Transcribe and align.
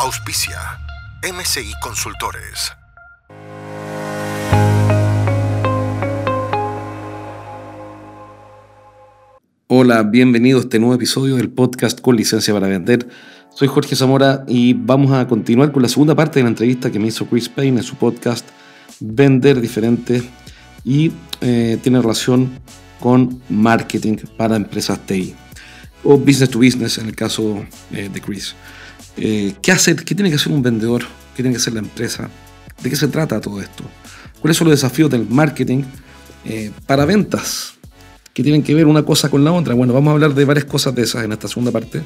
Auspicia 0.00 0.60
MCI 1.24 1.72
Consultores. 1.82 2.72
Hola, 9.66 10.04
bienvenido 10.04 10.58
a 10.58 10.60
este 10.60 10.78
nuevo 10.78 10.94
episodio 10.94 11.34
del 11.34 11.50
podcast 11.50 12.00
con 12.00 12.14
licencia 12.14 12.54
para 12.54 12.68
vender. 12.68 13.08
Soy 13.52 13.66
Jorge 13.66 13.96
Zamora 13.96 14.44
y 14.46 14.74
vamos 14.74 15.10
a 15.10 15.26
continuar 15.26 15.72
con 15.72 15.82
la 15.82 15.88
segunda 15.88 16.14
parte 16.14 16.38
de 16.38 16.44
la 16.44 16.50
entrevista 16.50 16.92
que 16.92 17.00
me 17.00 17.08
hizo 17.08 17.26
Chris 17.26 17.48
Payne 17.48 17.78
en 17.78 17.82
su 17.82 17.96
podcast 17.96 18.48
Vender 19.00 19.60
Diferente 19.60 20.22
y 20.84 21.10
eh, 21.40 21.76
tiene 21.82 22.00
relación 22.00 22.60
con 23.00 23.42
marketing 23.48 24.18
para 24.36 24.54
empresas 24.54 25.04
TI 25.06 25.34
o 26.04 26.16
business 26.16 26.50
to 26.50 26.60
business 26.60 26.98
en 26.98 27.06
el 27.08 27.16
caso 27.16 27.66
eh, 27.92 28.08
de 28.08 28.20
Chris. 28.20 28.54
Eh, 29.18 29.54
¿Qué 29.60 29.72
hace? 29.72 29.96
¿Qué 29.96 30.14
tiene 30.14 30.30
que 30.30 30.36
hacer 30.36 30.52
un 30.52 30.62
vendedor? 30.62 31.02
¿Qué 31.36 31.42
tiene 31.42 31.50
que 31.50 31.60
hacer 31.60 31.74
la 31.74 31.80
empresa? 31.80 32.28
¿De 32.82 32.88
qué 32.88 32.96
se 32.96 33.08
trata 33.08 33.40
todo 33.40 33.60
esto? 33.60 33.84
¿Cuáles 34.40 34.56
son 34.56 34.68
los 34.68 34.80
desafíos 34.80 35.10
del 35.10 35.26
marketing 35.28 35.82
para 36.86 37.04
ventas? 37.04 37.78
que 38.38 38.44
tienen 38.44 38.62
que 38.62 38.72
ver 38.72 38.86
una 38.86 39.02
cosa 39.02 39.28
con 39.28 39.42
la 39.42 39.50
otra. 39.50 39.74
Bueno, 39.74 39.92
vamos 39.92 40.10
a 40.10 40.12
hablar 40.12 40.32
de 40.32 40.44
varias 40.44 40.64
cosas 40.64 40.94
de 40.94 41.02
esas 41.02 41.24
en 41.24 41.32
esta 41.32 41.48
segunda 41.48 41.72
parte. 41.72 42.02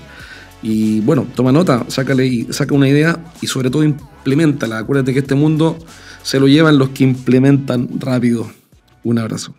Y 0.63 1.01
bueno, 1.01 1.27
toma 1.35 1.53
nota, 1.53 1.85
sácale 1.89 2.27
y 2.27 2.51
saca 2.55 2.75
una 2.75 2.89
idea 2.89 3.23
y 3.43 3.49
sobre 3.49 3.69
todo 3.69 3.85
implementala. 3.85 4.79
Acuérdate 4.79 5.13
que 5.13 5.19
este 5.19 5.35
mundo 5.35 5.79
se 6.23 6.41
lo 6.41 6.49
llevan 6.49 6.79
los 6.79 6.89
que 6.89 7.05
implementan 7.05 8.01
rápido. 8.01 8.51
Un 9.05 9.19
abrazo. 9.19 9.55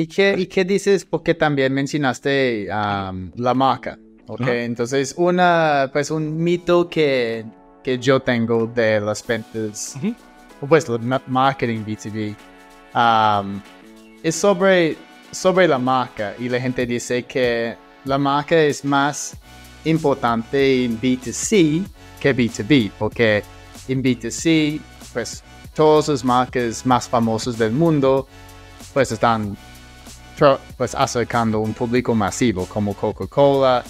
¿Y 0.00 0.06
qué, 0.06 0.34
¿Y 0.38 0.46
qué 0.46 0.64
dices? 0.64 1.04
Porque 1.04 1.34
también 1.34 1.72
mencionaste 1.72 2.66
la 2.66 3.54
marca. 3.54 3.98
Okay, 4.26 4.64
entonces 4.64 5.14
una, 5.16 5.90
pues 5.92 6.12
un 6.12 6.42
mito 6.42 6.88
que 6.88 7.44
que 7.82 7.98
yo 7.98 8.20
tengo 8.20 8.66
de 8.66 9.00
las 9.00 9.26
ventas, 9.26 9.96
pues 10.68 10.88
el 10.88 11.00
marketing 11.26 11.84
B2B, 11.84 12.36
um, 12.94 13.60
es 14.22 14.34
sobre, 14.34 14.96
sobre 15.30 15.66
la 15.66 15.78
marca 15.78 16.34
y 16.38 16.48
la 16.48 16.60
gente 16.60 16.86
dice 16.86 17.22
que 17.22 17.76
la 18.04 18.18
marca 18.18 18.56
es 18.60 18.84
más 18.84 19.36
importante 19.84 20.84
en 20.84 21.00
B2C 21.00 21.84
que 22.20 22.36
B2B, 22.36 22.90
porque 22.98 23.42
en 23.88 24.02
B2C, 24.02 24.80
pues 25.12 25.42
todas 25.74 26.08
las 26.08 26.24
marcas 26.24 26.84
más 26.84 27.08
famosas 27.08 27.56
del 27.56 27.72
mundo, 27.72 28.28
pues 28.92 29.10
están 29.12 29.56
pues, 30.76 30.94
acercando 30.94 31.60
un 31.60 31.74
público 31.74 32.14
masivo 32.14 32.66
como 32.66 32.94
Coca-Cola, 32.94 33.84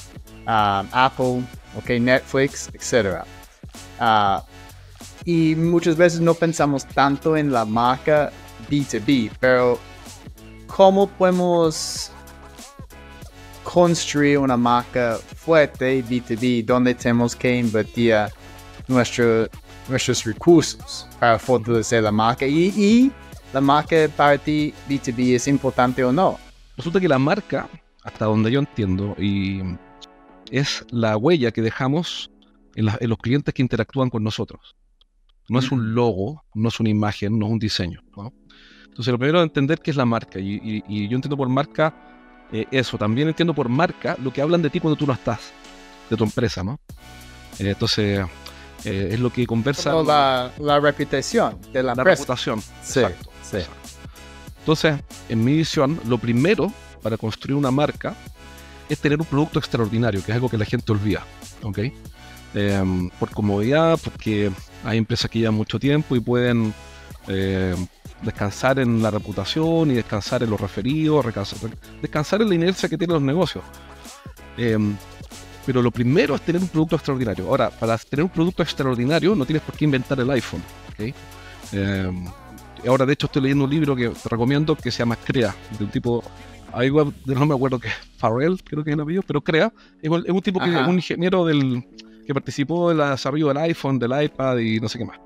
um, 0.47 0.89
Apple, 0.93 1.43
okay, 1.79 2.01
Netflix, 2.01 2.69
etc. 2.75 3.25
Ah, 3.99 4.43
y 5.25 5.55
muchas 5.55 5.97
veces 5.97 6.21
no 6.21 6.35
pensamos 6.35 6.87
tanto 6.87 7.37
en 7.37 7.53
la 7.53 7.65
marca 7.65 8.33
B2B, 8.71 9.31
pero 9.39 9.79
¿cómo 10.67 11.07
podemos 11.09 12.11
construir 13.63 14.39
una 14.39 14.57
marca 14.57 15.19
fuerte 15.37 16.03
B2B 16.05 16.65
donde 16.65 16.95
tenemos 16.95 17.37
que 17.37 17.57
invertir 17.59 18.17
nuestro, 18.89 19.49
nuestros 19.89 20.25
recursos 20.25 21.07
para 21.19 21.39
fortalecer 21.39 22.03
la 22.03 22.13
marca? 22.13 22.47
Y 22.47 23.13
la 23.53 23.61
marca 23.61 24.09
para 24.17 24.39
ti 24.39 24.73
B2B 24.89 25.35
es 25.35 25.49
importante 25.49 26.05
o 26.05 26.13
no? 26.13 26.39
Resulta 26.77 27.01
que 27.01 27.09
la 27.09 27.19
marca, 27.19 27.69
hasta 28.05 28.25
donde 28.25 28.51
yo 28.51 28.61
entiendo, 28.61 29.15
y 29.19 29.61
es 30.51 30.85
la 30.91 31.17
huella 31.17 31.51
que 31.51 31.63
dejamos 31.63 32.31
en, 32.75 32.87
los 32.87 33.19
clientes 33.19 33.53
que 33.55 33.63
interactúan 33.63 34.11
con 34.11 34.23
nosotros. 34.23 34.77
No 35.49 35.59
es 35.59 35.73
un 35.73 35.95
logo, 35.95 36.45
no 36.55 36.69
es 36.69 36.79
una 36.79 36.91
imagen, 36.91 37.39
no 37.39 37.47
es 37.47 37.53
un 37.53 37.59
diseño. 37.59 38.01
Entonces, 38.85 39.13
lo 39.13 39.19
primero 39.19 39.41
es 39.41 39.45
entender 39.45 39.81
qué 39.81 39.91
es 39.91 39.97
la 39.97 40.05
marca. 40.05 40.39
Y, 40.39 41.09
yo 41.09 41.17
entiendo 41.17 41.37
por 41.37 41.49
marca 41.49 41.93
eh, 42.53 42.67
eso. 42.71 42.97
También 42.97 43.29
entiendo 43.29 43.53
por 43.53 43.69
marca 43.69 44.17
lo 44.23 44.33
que 44.33 44.43
hablan 44.43 44.63
de 44.63 44.71
ti 44.71 44.79
cuando 44.79 44.97
tú 44.97 45.07
no 45.07 45.13
estás, 45.13 45.53
de 46.09 46.17
tu 46.17 46.25
empresa, 46.25 46.63
¿no? 46.63 46.79
Eh, 47.59 47.71
entonces, 47.71 48.25
eh, 48.85 49.09
es 49.13 49.21
lo 49.21 49.31
que 49.31 49.47
conversa. 49.47 49.93
La, 50.03 50.53
la, 50.59 50.81
reputación 50.81 51.59
de 51.73 51.83
la, 51.83 51.95
la 51.95 52.05
reputación. 52.05 52.63
Sí, 52.83 53.01
Entonces, 54.59 55.01
en 55.29 55.45
mi 55.45 55.55
visión, 55.55 56.01
lo 56.07 56.19
primero 56.19 56.73
para 57.03 57.17
construir 57.17 57.57
una 57.57 57.71
marca 57.71 58.15
es 58.89 58.99
tener 58.99 59.21
un 59.21 59.27
producto 59.27 59.59
extraordinario, 59.59 60.23
que 60.23 60.33
es 60.33 60.35
algo 60.35 60.49
que 60.49 60.59
la 60.59 60.65
gente 60.65 60.93
olvida. 60.93 61.25
¿ok? 61.63 61.79
Em, 62.55 63.11
por 63.11 63.31
comodidad, 63.31 63.99
porque 64.03 64.51
hay 64.85 64.99
empresas 64.99 65.31
que 65.31 65.39
llevan 65.39 65.55
mucho 65.55 65.79
tiempo 65.79 66.17
y 66.17 66.21
pueden 66.21 66.75
eh, 67.29 67.75
descansar 68.23 68.79
en 68.81 69.01
la 69.01 69.11
reputación 69.11 69.91
y 69.91 69.95
descansar 69.95 70.43
en 70.43 70.51
los 70.51 70.61
referidos, 70.61 71.25
descansar 72.03 72.43
en 72.43 72.49
la 72.49 72.55
inercia 72.55 72.89
que 72.89 72.99
tienen 72.99 73.15
los 73.15 73.23
negocios. 73.23 73.65
Em, 74.57 74.97
pero 75.65 75.83
lo 75.83 75.91
primero 75.91 76.35
es 76.35 76.41
tener 76.43 76.61
un 76.61 76.69
producto 76.69 76.97
extraordinario. 76.97 77.47
Ahora, 77.49 77.71
para 77.71 77.97
tener 77.99 78.25
un 78.25 78.31
producto 78.31 78.63
extraordinario 78.63 79.35
no 79.37 79.47
tienes 79.47 79.63
por 79.63 79.77
qué 79.77 79.85
inventar 79.85 80.19
el 80.19 80.31
iPhone. 80.31 80.63
Em, 81.73 82.27
ahora, 82.87 83.07
de 83.07 83.13
hecho, 83.13 83.27
estoy 83.27 83.43
leyendo 83.43 83.65
un 83.65 83.71
libro 83.71 83.97
que 83.97 84.09
te 84.09 84.29
recomiendo 84.29 84.77
que 84.77 84.91
se 84.91 84.99
llama 84.99 85.17
Crea, 85.17 85.55
de 85.79 85.85
un 85.85 85.91
tipo 85.91 86.23
no 87.27 87.47
me 87.47 87.55
acuerdo 87.55 87.79
que 87.79 87.89
es 87.89 87.95
Farrell, 88.17 88.63
creo 88.63 88.85
que 88.85 88.91
es 88.91 88.95
el 88.95 89.01
apellido, 89.01 89.23
pero 89.27 89.41
crea, 89.41 89.73
es 90.01 90.11
un, 90.11 90.43
tipo 90.43 90.61
que 90.61 90.71
es 90.71 90.87
un 90.87 90.95
ingeniero 90.95 91.45
del, 91.45 91.85
que 92.27 92.35
participó 92.35 92.93
en 92.93 93.01
el 93.01 93.11
desarrollo 93.11 93.49
del 93.49 93.57
iPhone, 93.59 93.99
del 93.99 94.23
iPad 94.23 94.59
y 94.59 94.81
no 94.81 94.89
sé 94.89 94.99
qué 94.99 95.05
más. 95.05 95.19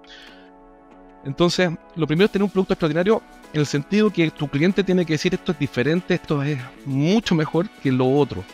Entonces, 1.24 1.70
lo 1.96 2.06
primero 2.06 2.26
es 2.26 2.32
tener 2.32 2.44
un 2.44 2.50
producto 2.50 2.74
extraordinario 2.74 3.22
en 3.52 3.60
el 3.60 3.66
sentido 3.66 4.10
que 4.10 4.30
tu 4.30 4.48
cliente 4.48 4.84
tiene 4.84 5.06
que 5.06 5.14
decir 5.14 5.32
esto 5.32 5.52
es 5.52 5.58
diferente, 5.58 6.14
esto 6.14 6.42
es 6.42 6.58
mucho 6.84 7.34
mejor 7.34 7.68
que 7.82 7.90
lo 7.90 8.10
otro. 8.10 8.44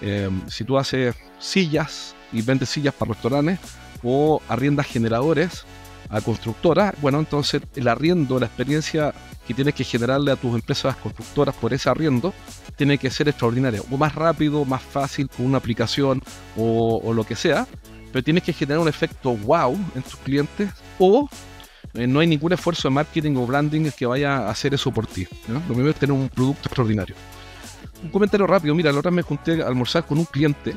Em, 0.00 0.48
si 0.48 0.62
tú 0.62 0.78
haces 0.78 1.16
sillas 1.40 2.14
y 2.32 2.42
vendes 2.42 2.68
sillas 2.68 2.94
para 2.94 3.12
restaurantes 3.12 3.58
o 4.02 4.40
arriendas 4.48 4.86
generadores 4.86 5.64
a 6.10 6.20
constructoras, 6.20 6.94
bueno, 7.00 7.18
entonces 7.18 7.62
el 7.74 7.88
arriendo, 7.88 8.38
la 8.38 8.46
experiencia 8.46 9.14
que 9.46 9.54
tienes 9.54 9.74
que 9.74 9.84
generarle 9.84 10.30
a 10.30 10.36
tus 10.36 10.54
empresas 10.54 10.96
constructoras 10.96 11.54
por 11.54 11.72
ese 11.72 11.88
arriendo 11.88 12.34
tiene 12.76 12.98
que 12.98 13.10
ser 13.10 13.28
extraordinaria, 13.28 13.82
o 13.90 13.96
más 13.96 14.14
rápido, 14.14 14.64
más 14.64 14.82
fácil, 14.82 15.28
con 15.28 15.46
una 15.46 15.58
aplicación 15.58 16.22
o, 16.56 17.12
lo 17.12 17.24
que 17.24 17.34
sea, 17.34 17.66
pero 18.12 18.22
tienes 18.22 18.42
que 18.42 18.52
generar 18.52 18.80
un 18.80 18.88
efecto 18.88 19.36
wow 19.36 19.78
en 19.94 20.02
tus 20.02 20.16
clientes 20.16 20.70
o 20.98 21.28
eh, 21.94 22.06
no 22.06 22.20
hay 22.20 22.26
ningún 22.26 22.52
esfuerzo 22.52 22.88
de 22.88 22.94
marketing 22.94 23.36
o 23.36 23.46
branding 23.46 23.90
que 23.90 24.06
vaya 24.06 24.38
a 24.38 24.50
hacer 24.50 24.74
eso 24.74 24.90
por 24.90 25.06
ti. 25.06 25.26
Lo 25.48 25.60
primero 25.60 25.90
es 25.90 25.96
tener 25.96 26.12
un 26.12 26.28
producto 26.28 26.68
extraordinario. 26.68 27.16
Un 28.02 28.10
comentario 28.10 28.46
rápido, 28.46 28.74
mira, 28.74 28.92
la 28.92 28.98
otra 28.98 29.10
me 29.10 29.22
junté 29.22 29.62
a 29.62 29.66
almorzar 29.66 30.06
con 30.06 30.18
un 30.18 30.24
cliente 30.24 30.74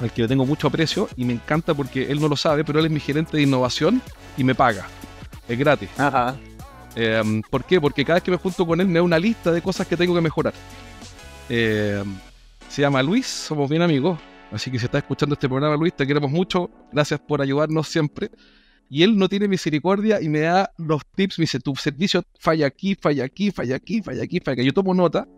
al 0.00 0.12
que 0.12 0.22
le 0.22 0.28
tengo 0.28 0.46
mucho 0.46 0.68
aprecio 0.68 1.08
y 1.16 1.24
me 1.24 1.32
encanta 1.32 1.74
porque 1.74 2.10
él 2.10 2.20
no 2.20 2.28
lo 2.28 2.36
sabe, 2.36 2.64
pero 2.64 2.78
él 2.78 2.86
es 2.86 2.92
mi 2.92 3.00
gerente 3.00 3.36
de 3.36 3.42
innovación 3.42 4.00
y 4.36 4.44
me 4.44 4.54
paga. 4.54 4.86
Es 5.48 5.58
gratis. 5.58 5.88
Ajá. 5.98 6.36
Em, 6.94 7.42
¿Por 7.42 7.64
qué? 7.64 7.80
Porque 7.80 8.04
cada 8.04 8.16
vez 8.16 8.22
que 8.22 8.30
me 8.30 8.36
junto 8.36 8.66
con 8.66 8.80
él 8.80 8.86
me 8.86 8.94
da 8.94 9.02
una 9.02 9.18
lista 9.18 9.52
de 9.52 9.62
cosas 9.62 9.86
que 9.86 9.96
tengo 9.96 10.14
que 10.14 10.20
mejorar. 10.20 10.54
Em, 11.48 12.16
se 12.68 12.82
llama 12.82 13.02
Luis, 13.02 13.26
somos 13.26 13.68
bien 13.68 13.82
amigos. 13.82 14.18
Así 14.52 14.70
que 14.70 14.78
si 14.78 14.84
estás 14.86 15.02
escuchando 15.02 15.34
este 15.34 15.48
programa, 15.48 15.76
Luis, 15.76 15.94
te 15.94 16.06
queremos 16.06 16.30
mucho. 16.30 16.70
Gracias 16.92 17.20
por 17.20 17.40
ayudarnos 17.40 17.88
siempre. 17.88 18.30
Y 18.88 19.04
él 19.04 19.16
no 19.16 19.28
tiene 19.28 19.46
misericordia 19.46 20.20
y 20.20 20.28
me 20.28 20.40
da 20.40 20.72
los 20.76 21.02
tips. 21.14 21.38
Me 21.38 21.44
dice: 21.44 21.60
Tu 21.60 21.74
servicio 21.76 22.22
falla 22.38 22.66
aquí, 22.66 22.96
falla 22.96 23.24
aquí, 23.24 23.50
falla 23.52 23.76
aquí, 23.76 24.02
falla 24.02 24.22
aquí, 24.24 24.40
falla 24.40 24.54
aquí. 24.54 24.66
Yo 24.66 24.72
tomo 24.72 24.92
nota, 24.94 25.28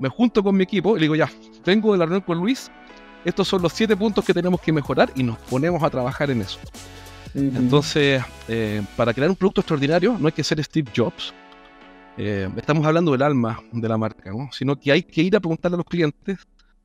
me 0.00 0.08
junto 0.08 0.42
con 0.42 0.56
mi 0.56 0.64
equipo 0.64 0.96
y 0.96 1.00
le 1.00 1.04
digo: 1.04 1.14
Ya, 1.14 1.30
vengo 1.66 1.92
de 1.92 1.98
la 1.98 2.06
reunión 2.06 2.22
con 2.22 2.38
Luis. 2.38 2.70
Estos 3.28 3.46
son 3.46 3.60
los 3.60 3.74
siete 3.74 3.94
puntos 3.94 4.24
que 4.24 4.32
tenemos 4.32 4.58
que 4.58 4.72
mejorar 4.72 5.12
y 5.14 5.22
nos 5.22 5.36
ponemos 5.36 5.82
a 5.82 5.90
trabajar 5.90 6.30
en 6.30 6.40
eso. 6.40 6.58
Entonces, 7.34 8.22
eh, 8.48 8.82
para 8.96 9.12
crear 9.12 9.28
un 9.28 9.36
producto 9.36 9.60
extraordinario 9.60 10.16
no 10.18 10.28
hay 10.28 10.32
que 10.32 10.42
ser 10.42 10.64
Steve 10.64 10.90
Jobs, 10.96 11.34
eh, 12.16 12.48
estamos 12.56 12.86
hablando 12.86 13.12
del 13.12 13.20
alma 13.20 13.62
de 13.70 13.86
la 13.86 13.98
marca, 13.98 14.30
¿no? 14.30 14.48
sino 14.50 14.80
que 14.80 14.92
hay 14.92 15.02
que 15.02 15.20
ir 15.20 15.36
a 15.36 15.40
preguntarle 15.40 15.74
a 15.74 15.76
los 15.76 15.84
clientes 15.84 16.38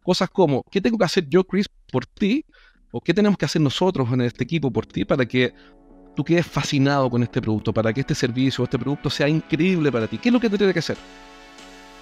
cosas 0.03 0.29
como, 0.29 0.63
¿qué 0.69 0.81
tengo 0.81 0.97
que 0.97 1.05
hacer 1.05 1.29
yo, 1.29 1.45
Chris, 1.45 1.65
por 1.89 2.05
ti? 2.05 2.43
¿O 2.91 2.99
qué 2.99 3.13
tenemos 3.13 3.37
que 3.37 3.45
hacer 3.45 3.61
nosotros 3.61 4.11
en 4.11 4.19
este 4.19 4.43
equipo 4.43 4.69
por 4.69 4.85
ti 4.85 5.05
para 5.05 5.25
que 5.25 5.53
tú 6.13 6.25
quedes 6.25 6.45
fascinado 6.45 7.09
con 7.09 7.23
este 7.23 7.41
producto, 7.41 7.73
para 7.73 7.93
que 7.93 8.01
este 8.01 8.15
servicio 8.15 8.63
o 8.63 8.65
este 8.65 8.77
producto 8.77 9.09
sea 9.09 9.29
increíble 9.29 9.93
para 9.93 10.07
ti? 10.07 10.17
¿Qué 10.17 10.27
es 10.27 10.33
lo 10.33 10.41
que 10.41 10.49
te 10.49 10.57
tiene 10.57 10.73
que 10.73 10.79
hacer? 10.79 10.97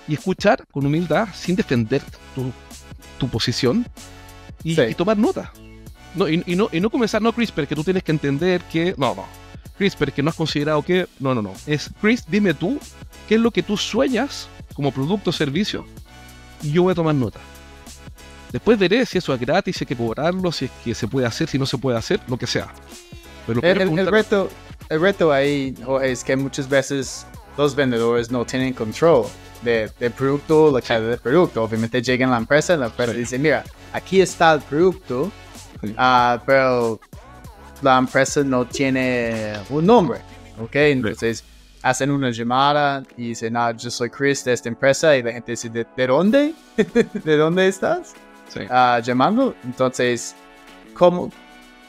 Y 0.07 0.15
escuchar 0.15 0.65
con 0.71 0.83
humildad, 0.83 1.27
sin 1.31 1.55
defender 1.55 2.01
tu, 2.33 2.51
tu 3.19 3.27
posición, 3.29 3.85
y, 4.63 4.75
Sí. 4.75 4.81
y 4.89 4.93
tomar 4.93 5.17
nota. 5.17 5.51
No, 6.15 6.27
y, 6.27 6.43
y 6.45 6.55
no, 6.55 6.69
y 6.71 6.79
no 6.79 6.89
comenzar, 6.89 7.21
no, 7.21 7.31
CRISPR, 7.33 7.67
que 7.67 7.75
tú 7.75 7.83
tienes 7.83 8.03
que 8.03 8.11
entender 8.11 8.61
que. 8.63 8.93
No, 8.97 9.15
no. 9.15 9.25
CRISPR, 9.77 10.11
que 10.11 10.21
no 10.21 10.29
has 10.29 10.35
considerado 10.35 10.81
que. 10.83 11.07
No, 11.19 11.33
no, 11.33 11.41
no. 11.41 11.53
Es, 11.65 11.89
Chris, 12.01 12.23
dime 12.27 12.53
tú, 12.53 12.77
¿qué 13.29 13.35
es 13.35 13.41
lo 13.41 13.51
que 13.51 13.63
tú 13.63 13.77
sueñas 13.77 14.47
como 14.73 14.91
producto 14.91 15.29
o 15.29 15.33
servicio? 15.33 15.85
Y 16.61 16.71
yo 16.73 16.83
voy 16.83 16.91
a 16.91 16.95
tomar 16.95 17.15
nota. 17.15 17.39
Después 18.51 18.77
veré 18.77 19.05
si 19.05 19.17
eso 19.17 19.33
es 19.33 19.39
gratis, 19.39 19.77
si 19.77 19.83
hay 19.83 19.87
que 19.87 19.95
cobrarlo, 19.95 20.51
si 20.51 20.65
es 20.65 20.71
que 20.83 20.93
se 20.93 21.07
puede 21.07 21.25
hacer, 21.25 21.47
si 21.47 21.57
no 21.57 21.65
se 21.65 21.77
puede 21.77 21.97
hacer, 21.97 22.19
lo 22.27 22.37
que 22.37 22.45
sea. 22.47 22.67
Pero 23.47 23.61
El, 23.61 23.81
el- 23.81 23.99
el 23.99 24.07
reto, 24.07 24.49
el 24.89 24.99
reto 24.99 25.31
ahí 25.31 25.73
es 26.03 26.23
que 26.25 26.35
muchas 26.35 26.67
veces 26.67 27.25
los 27.57 27.73
vendedores 27.75 28.29
no 28.29 28.43
tienen 28.45 28.73
control 28.73 29.25
de- 29.61 29.91
del 29.99 30.11
producto, 30.11 30.71
la 30.71 30.81
calidad 30.81 31.09
del 31.11 31.19
producto. 31.19 31.63
Obviamente 31.63 32.01
llegan 32.01 32.29
a 32.29 32.33
la 32.33 32.37
empresa, 32.39 32.75
la 32.77 32.87
empresa 32.87 33.13
Sí. 33.13 33.19
dice, 33.19 33.39
mira, 33.39 33.63
aquí 33.93 34.21
está 34.21 34.53
el 34.53 34.61
producto, 34.61 35.31
Sí. 35.81 35.93
ah, 35.97 36.41
pero 36.45 36.99
la 37.81 37.97
empresa 37.97 38.43
no 38.43 38.65
tiene 38.65 39.53
un 39.69 39.85
nombre, 39.85 40.19
¿ok? 40.61 40.75
Entonces 40.75 41.43
hacen 41.83 42.11
una 42.11 42.29
llamada 42.29 43.01
y 43.17 43.29
dicen, 43.29 43.57
ah, 43.57 43.71
yo 43.71 43.89
soy 43.89 44.09
Chris 44.09 44.43
de 44.43 44.53
esta 44.53 44.69
empresa 44.69 45.15
y 45.17 45.23
la 45.23 45.31
gente 45.31 45.51
dice, 45.53 45.69
¿de, 45.69 45.85
de 45.97 46.07
dónde? 46.07 46.53
¿De 47.25 47.37
dónde 47.37 47.67
estás? 47.67 48.13
Sí. 48.49 48.59
ah, 48.69 48.99
llamando. 49.03 49.55
Entonces, 49.63 50.35
¿cómo, 50.93 51.31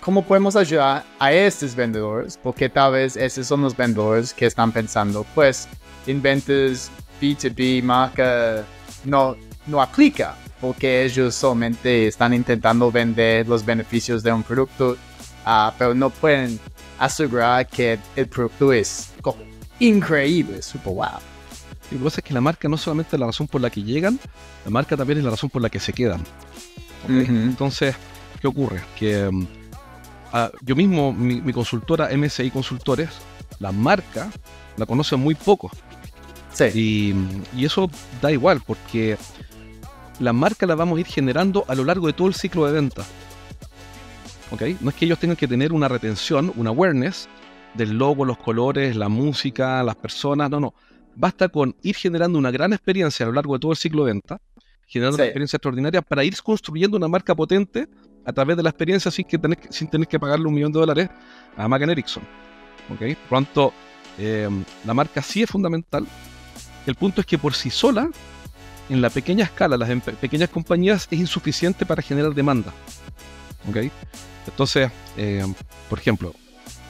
¿cómo 0.01 0.23
podemos 0.25 0.57
ayudar 0.57 1.05
a 1.19 1.33
estos 1.33 1.75
vendedores? 1.75 2.39
Porque 2.43 2.69
tal 2.71 2.93
vez 2.93 3.17
esos 3.17 3.47
son 3.47 3.61
los 3.63 3.77
vendedores 3.77 4.33
que 4.33 4.47
están 4.47 4.73
pensando, 4.73 5.27
pues, 5.35 5.69
en 6.07 6.23
ventas 6.23 6.91
B2B, 7.23 7.83
marca, 7.85 8.65
no, 9.05 9.37
no 9.69 9.81
aplica, 9.81 10.35
porque 10.61 11.05
ellos 11.05 11.37
solamente 11.37 12.09
están 12.09 12.35
intentando 12.35 12.91
vender 12.91 13.47
los 13.47 13.65
beneficios 13.65 14.25
de 14.25 14.33
un 14.33 14.43
producto, 14.43 14.97
ah, 15.45 15.73
pero 15.79 15.95
no 15.95 16.11
pueden 16.11 16.59
asegurar 16.99 17.67
que 17.69 17.99
el 18.17 18.27
producto 18.27 18.73
es 18.73 19.13
como 19.23 19.39
increíble, 19.79 20.63
super 20.63 20.93
wow. 20.93 21.07
Y 21.91 21.95
lo 21.95 22.01
que 22.01 22.05
pasa 22.05 22.21
es 22.21 22.25
que 22.25 22.35
la 22.35 22.41
marca 22.41 22.69
no 22.69 22.77
solamente 22.77 23.15
es 23.15 23.21
la 23.21 23.27
razón 23.27 23.47
por 23.47 23.61
la 23.61 23.71
que 23.71 23.83
llegan, 23.83 24.19
la 24.65 24.71
marca 24.71 24.97
también 24.97 25.19
es 25.19 25.25
la 25.25 25.31
razón 25.31 25.49
por 25.49 25.63
la 25.63 25.71
que 25.71 25.79
se 25.79 25.93
quedan. 25.93 26.23
Entonces, 27.09 27.95
¿qué 28.41 28.47
ocurre? 28.47 28.81
Que 28.99 29.29
mm, 29.31 29.47
ah, 30.33 30.51
yo 30.63 30.75
mismo, 30.75 31.13
mi, 31.13 31.41
mi 31.41 31.53
consultora 31.53 32.09
MSI 32.17 32.51
Consultores, 32.51 33.11
la 33.61 33.71
marca 33.71 34.31
la 34.77 34.87
conocen 34.87 35.21
muy 35.21 35.35
poco. 35.35 35.71
Sí, 36.53 36.65
Y, 36.75 37.15
y 37.61 37.65
eso 37.65 37.91
da 38.21 38.31
igual, 38.31 38.61
porque 38.67 39.17
la 40.21 40.33
marca 40.33 40.67
la 40.67 40.75
vamos 40.75 40.99
a 40.99 41.01
ir 41.01 41.07
generando 41.07 41.65
a 41.69 41.75
lo 41.75 41.85
largo 41.85 42.07
de 42.07 42.13
todo 42.13 42.29
el 42.29 42.35
ciclo 42.35 42.67
de 42.67 42.73
venta. 42.73 43.03
¿Ok? 44.51 44.63
No 44.81 44.91
es 44.91 44.97
que 44.97 45.07
ellos 45.07 45.19
tengan 45.19 45.37
que 45.37 45.49
tener 45.49 45.73
una 45.73 45.89
retención, 45.89 46.53
una 46.57 46.71
awareness 46.71 47.29
del 47.75 47.97
logo, 47.97 48.25
los 48.27 48.37
colores, 48.37 48.97
la 48.97 49.09
música, 49.09 49.83
las 49.83 49.97
personas, 49.97 50.51
no, 50.51 50.61
no. 50.61 50.75
Basta 51.15 51.49
con 51.49 51.75
ir 51.83 51.97
generando 51.97 52.39
una 52.39 52.51
gran 52.51 52.73
experiencia 52.73 53.25
a 53.25 53.29
lo 53.29 53.35
largo 53.35 53.55
de 53.55 53.61
todo 53.61 53.71
el 53.73 53.79
ciclo 53.79 54.05
de 54.05 54.13
venta, 54.13 54.41
generando 54.87 55.17
Sí. 55.17 55.23
una 55.23 55.27
experiencia 55.29 55.57
extraordinaria 55.57 56.03
para 56.03 56.23
ir 56.25 56.35
construyendo 56.43 56.99
una 56.99 57.09
marca 57.09 57.35
potente 57.35 57.89
a 58.27 58.33
través 58.33 58.57
de 58.59 58.63
la 58.63 58.69
experiencia 58.69 59.11
sin, 59.11 59.25
que 59.25 59.39
tener, 59.39 59.59
sin 59.71 59.89
tener 59.89 60.07
que 60.07 60.21
pagarle 60.21 60.47
un 60.47 60.55
millón 60.55 60.71
de 60.73 60.81
dólares 60.81 61.09
a 61.57 61.67
Macan 61.67 61.89
Ericsson. 61.91 62.23
¿Ok? 62.93 63.17
Tanto, 63.31 63.73
eh, 64.19 64.49
la 64.85 64.93
marca 64.93 65.23
sí 65.23 65.43
es 65.43 65.51
fundamental. 65.51 66.07
El 66.87 66.95
punto 66.95 67.21
es 67.21 67.27
que 67.27 67.39
por 67.39 67.55
sí 67.55 67.71
sola, 67.71 68.11
en 68.89 69.01
la 69.01 69.11
pequeña 69.11 69.45
escala, 69.45 69.77
las 69.77 69.89
pequeñas 70.21 70.51
compañías, 70.51 71.09
es 71.11 71.19
insuficiente 71.19 71.87
para 71.87 72.03
generar 72.03 72.35
demanda. 72.35 72.73
¿Ok? 73.69 73.91
Entonces, 74.47 74.91
eh, 75.17 75.47
por 75.89 75.99
ejemplo, 75.99 76.35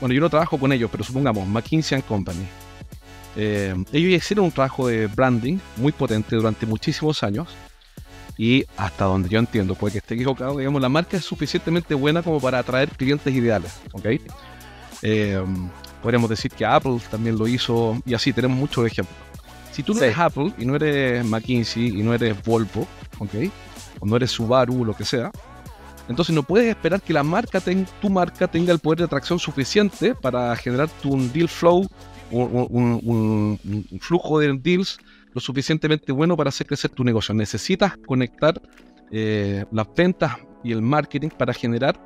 bueno, 0.01 0.15
yo 0.15 0.21
no 0.21 0.31
trabajo 0.31 0.59
con 0.59 0.73
ellos, 0.73 0.91
pero 0.91 1.05
supongamos 1.05 1.47
McKinsey 1.47 2.03
Company. 2.03 2.45
Eh, 3.37 3.75
ellos 3.93 4.13
hicieron 4.13 4.47
un 4.47 4.53
trabajo 4.53 4.89
de 4.89 5.07
branding 5.07 5.59
muy 5.77 5.93
potente 5.93 6.37
durante 6.37 6.67
muchísimos 6.67 7.23
años 7.23 7.49
y 8.37 8.65
hasta 8.77 9.05
donde 9.05 9.29
yo 9.29 9.39
entiendo, 9.39 9.75
puede 9.75 9.93
que 9.93 9.99
esté 9.99 10.15
equivocado, 10.15 10.59
digamos, 10.59 10.83
la 10.83 10.89
marca 10.89 11.17
es 11.17 11.25
suficientemente 11.25 11.95
buena 11.95 12.23
como 12.23 12.41
para 12.41 12.59
atraer 12.59 12.91
clientes 12.91 13.33
ideales, 13.33 13.73
¿ok? 13.93 14.07
Eh, 15.03 15.43
podríamos 16.03 16.29
decir 16.29 16.51
que 16.51 16.65
Apple 16.65 16.99
también 17.11 17.39
lo 17.39 17.47
hizo 17.47 18.01
y 18.05 18.15
así 18.15 18.33
tenemos 18.33 18.59
muchos 18.59 18.87
ejemplos. 18.87 19.17
Si 19.73 19.83
tú 19.83 19.93
no 19.95 19.99
Sí. 20.01 20.05
eres 20.07 20.19
Apple 20.19 20.53
y 20.59 20.65
no 20.67 20.77
eres 20.77 21.25
McKinsey 21.25 21.89
y 21.99 22.03
no 22.03 22.15
eres 22.15 22.41
Volvo, 22.45 22.87
¿ok? 23.19 23.31
O 24.01 24.07
no 24.07 24.17
eres 24.17 24.31
Subaru 24.31 24.83
o 24.83 24.85
lo 24.85 24.95
que 24.95 25.05
sea, 25.05 25.31
entonces 26.09 26.35
no 26.35 26.43
puedes 26.43 26.69
esperar 26.69 27.01
que 27.01 27.13
la 27.13 27.23
marca 27.23 27.61
ten- 27.61 27.87
tu 28.01 28.11
marca 28.11 28.47
tenga 28.49 28.73
el 28.73 28.79
poder 28.81 28.99
de 28.99 29.05
atracción 29.05 29.39
suficiente 29.39 30.15
para 30.15 30.55
generar 30.57 30.89
un 31.05 31.33
deal 31.33 31.49
flow, 31.49 31.89
un, 32.31 32.67
un- 32.71 33.01
un- 33.03 33.87
un 33.91 34.01
flujo 34.01 34.39
de 34.39 34.53
deals 34.59 34.99
lo 35.35 35.41
suficientemente 35.41 36.13
bueno 36.13 36.37
para 36.37 36.49
hacer 36.51 36.67
crecer 36.67 36.91
tu 36.91 37.05
negocio. 37.05 37.35
Necesitas 37.35 37.97
conectar 38.07 38.61
eh, 39.11 39.65
las 39.73 39.87
ventas 39.95 40.37
y 40.65 40.73
el 40.73 40.83
marketing 40.83 41.29
para 41.31 41.53
generar 41.55 41.99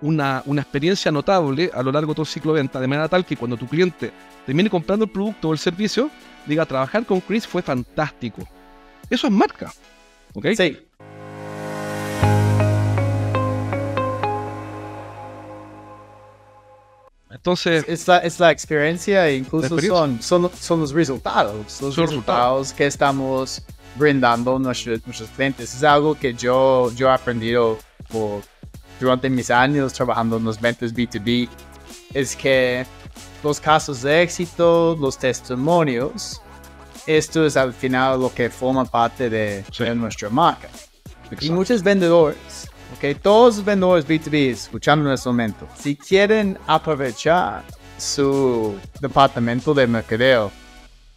una, 0.00 0.42
una 0.46 0.62
experiencia 0.62 1.10
notable 1.12 1.70
a 1.72 1.82
lo 1.82 1.92
largo 1.92 2.12
de 2.12 2.14
todo 2.16 2.22
el 2.24 2.28
ciclo 2.28 2.52
de 2.54 2.60
venta, 2.60 2.80
de 2.80 2.88
manera 2.88 3.08
tal 3.08 3.24
que 3.24 3.36
cuando 3.36 3.56
tu 3.56 3.66
cliente 3.66 4.12
termine 4.44 4.68
comprando 4.68 5.04
el 5.04 5.10
producto 5.10 5.48
o 5.48 5.52
el 5.52 5.58
servicio, 5.58 6.10
diga, 6.46 6.66
trabajar 6.66 7.04
con 7.06 7.20
Chris 7.20 7.46
fue 7.46 7.62
fantástico. 7.62 8.46
Eso 9.08 9.26
es 9.26 9.32
marca. 9.32 9.72
¿ok? 10.34 10.46
sí. 10.56 10.78
Entonces, 17.30 17.84
es 17.88 18.06
la, 18.06 18.18
es 18.18 18.38
la 18.38 18.52
experiencia 18.52 19.26
e 19.28 19.36
incluso 19.36 19.66
experiencia. 19.66 20.22
son, 20.22 20.22
son, 20.22 20.50
son 20.54 20.80
los 20.80 20.92
resultados, 20.92 21.80
los 21.80 21.94
Son 21.94 22.06
resultados 22.06 22.72
que 22.72 22.86
estamos 22.86 23.62
brindando 23.96 24.56
a 24.56 24.58
nuestros, 24.58 25.04
nuestros 25.06 25.30
clientes. 25.30 25.74
Es 25.74 25.82
algo 25.82 26.14
que 26.14 26.34
yo, 26.34 26.92
yo 26.92 27.08
he 27.08 27.10
aprendido 27.10 27.78
por, 28.10 28.42
durante 29.00 29.28
mis 29.30 29.50
años 29.50 29.92
trabajando 29.92 30.36
en 30.36 30.44
los 30.44 30.60
ventas 30.60 30.94
B2B, 30.94 31.48
es 32.14 32.36
que 32.36 32.86
los 33.42 33.58
casos 33.60 34.02
de 34.02 34.22
éxito, 34.22 34.96
los 35.00 35.18
testimonios, 35.18 36.41
esto 37.06 37.44
es 37.46 37.56
al 37.56 37.72
final 37.72 38.20
lo 38.20 38.32
que 38.32 38.50
forma 38.50 38.84
parte 38.84 39.28
de, 39.30 39.64
Sí. 39.70 39.84
de 39.84 39.94
nuestra 39.94 40.28
marca. 40.30 40.68
Y 41.40 41.50
muchos 41.50 41.82
vendedores, 41.82 42.68
ok, 42.96 43.18
todos 43.22 43.56
los 43.56 43.64
vendedores 43.64 44.06
B2B 44.06 44.50
escuchando 44.50 45.08
en 45.08 45.14
este 45.14 45.28
momento, 45.28 45.66
si 45.78 45.96
quieren 45.96 46.58
aprovechar 46.66 47.62
su 47.96 48.76
departamento 49.00 49.72
de 49.72 49.86
mercadeo, 49.86 50.50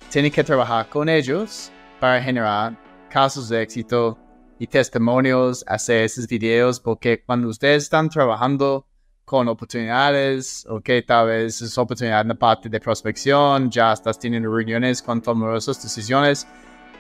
tienen 0.10 0.32
que 0.32 0.44
trabajar 0.44 0.88
con 0.88 1.10
ellos 1.10 1.70
para 2.00 2.22
generar 2.22 2.78
casos 3.10 3.50
de 3.50 3.62
éxito 3.62 4.18
y 4.58 4.68
testimonios, 4.68 5.66
hacer 5.68 6.04
esos 6.04 6.28
videos, 6.28 6.80
porque 6.80 7.22
cuando 7.26 7.50
ustedes 7.50 7.84
están 7.84 8.10
trabajando 8.10 8.86
con 9.26 9.48
oportunidades, 9.48 10.66
ok, 10.70 10.90
tal 11.06 11.28
vez 11.28 11.60
es 11.62 11.78
oportunidad 11.78 12.22
en 12.22 12.28
la 12.30 12.36
parte 12.36 12.70
de 12.70 12.80
prospección, 12.80 13.72
ya 13.72 13.92
estás 13.92 14.20
teniendo 14.20 14.56
reuniones 14.56 15.02
con 15.02 15.20
de 15.20 15.82
decisiones, 15.82 16.48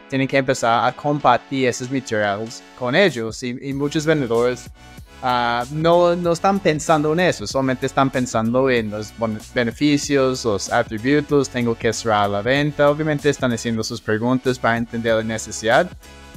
tienen 0.09 0.27
que 0.27 0.37
empezar 0.37 0.87
a 0.87 0.91
compartir 0.91 1.67
esos 1.67 1.89
materiales 1.89 2.63
con 2.77 2.95
ellos 2.95 3.41
y, 3.43 3.73
muchos 3.73 4.07
vendedores 4.07 4.69
ah, 5.21 5.63
no, 5.71 6.15
no 6.15 6.31
están 6.31 6.59
pensando 6.59 7.13
en 7.13 7.19
eso, 7.19 7.45
solamente 7.45 7.85
están 7.85 8.09
pensando 8.09 8.71
en 8.71 8.89
los 8.89 9.13
beneficios, 9.53 10.45
los 10.45 10.71
atributos, 10.71 11.49
tengo 11.49 11.75
que 11.75 11.93
cerrar 11.93 12.29
la 12.31 12.41
venta, 12.41 12.89
obviamente 12.89 13.29
están 13.29 13.53
haciendo 13.53 13.83
sus 13.83 14.01
preguntas 14.01 14.57
para 14.57 14.77
entender 14.77 15.15
la 15.15 15.23
necesidad, 15.23 15.87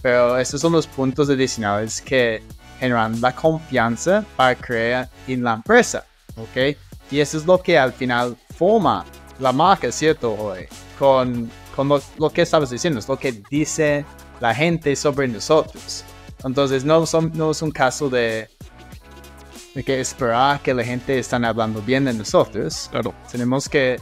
pero 0.02 0.36
esos 0.36 0.60
son 0.60 0.72
los 0.72 0.86
puntos 0.86 1.30
adicionales 1.30 2.02
que 2.02 2.42
generan 2.78 3.20
la 3.20 3.34
confianza 3.34 4.24
para 4.36 4.54
crear 4.54 5.08
en 5.26 5.42
la 5.42 5.54
empresa, 5.54 6.04
¿ok? 6.36 6.76
Y 7.10 7.20
eso 7.20 7.38
es 7.38 7.46
lo 7.46 7.60
que 7.60 7.78
al 7.78 7.92
final 7.92 8.36
forma 8.56 9.04
la 9.38 9.52
marca, 9.52 9.90
¿cierto, 9.90 10.36
Jorge? 10.36 10.68
Con, 10.98 11.50
con 11.74 11.88
lo, 11.88 12.00
lo 12.18 12.30
que 12.30 12.42
estabas 12.42 12.70
diciendo, 12.70 12.98
es 12.98 13.08
lo 13.08 13.18
que 13.18 13.32
dice 13.50 14.04
la 14.40 14.54
gente 14.54 14.94
sobre 14.96 15.28
nosotros. 15.28 16.04
Entonces, 16.44 16.84
no, 16.84 17.04
son, 17.06 17.32
no 17.34 17.50
es 17.50 17.62
un 17.62 17.70
caso 17.70 18.08
de, 18.08 18.48
de 19.74 19.84
que 19.84 20.00
esperar 20.00 20.60
que 20.60 20.74
la 20.74 20.84
gente 20.84 21.18
están 21.18 21.44
hablando 21.44 21.80
bien 21.82 22.04
de 22.04 22.12
nosotros. 22.12 22.88
Claro, 22.90 23.14
Tenemos 23.30 23.68
que 23.68 24.00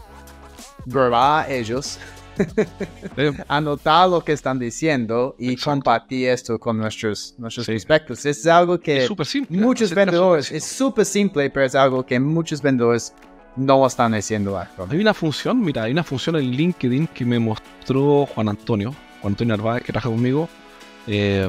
grabar 0.85 1.47
a 1.47 1.49
ellos 1.49 1.99
Anotar 3.49 4.09
lo 4.09 4.23
que 4.25 4.33
están 4.33 4.59
diciendo 4.59 5.35
y 5.39 5.53
Exacto. 5.53 5.71
compartir 5.71 6.29
esto 6.29 6.59
con 6.59 6.79
nuestros, 6.79 7.35
nuestros 7.39 7.67
Sí. 7.67 7.73
prospectos. 7.73 8.25
Es 8.27 8.47
algo 8.47 8.79
que 8.79 8.99
es 9.03 9.07
súper 9.07 9.27
simple. 9.27 9.59
muchos 9.59 9.95
vendedores, 9.95 10.51
es 10.53 10.65
súper 10.65 11.05
simple, 11.05 11.49
pero 11.51 11.67
es 11.67 11.75
algo 11.75 12.05
que 12.05 12.19
muchos 12.21 12.61
vendedores 12.63 13.13
no 13.57 13.87
están 13.87 14.15
haciendo. 14.15 14.59
Hay 14.59 14.99
una 15.01 15.15
función, 15.15 15.61
mira, 15.61 15.85
hay 15.85 15.93
una 15.93 16.05
función 16.05 16.37
en 16.37 16.51
LinkedIn 16.51 17.07
que 17.09 17.25
me 17.25 17.39
mostró 17.39 18.27
Juan 18.27 18.49
Antonio, 18.51 18.95
Juan 19.23 19.33
Antonio 19.33 19.57
Narváez, 19.57 19.83
que 19.83 19.93
trabaja 19.93 20.11
conmigo. 20.11 20.49
eh, 21.07 21.49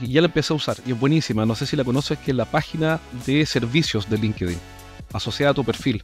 y 0.00 0.12
ya 0.12 0.22
la 0.22 0.26
empecé 0.26 0.54
a 0.54 0.56
usar 0.56 0.78
y 0.86 0.92
es 0.92 0.98
buenísima. 0.98 1.44
No 1.44 1.54
sé 1.54 1.66
si 1.66 1.76
la 1.76 1.84
conoces, 1.84 2.18
que 2.18 2.30
es 2.30 2.36
la 2.36 2.46
página 2.46 2.98
de 3.26 3.44
servicios 3.44 4.08
de 4.08 4.16
LinkedIn, 4.16 4.58
asociada 5.12 5.52
a 5.52 5.54
tu 5.54 5.62
perfil. 5.64 6.02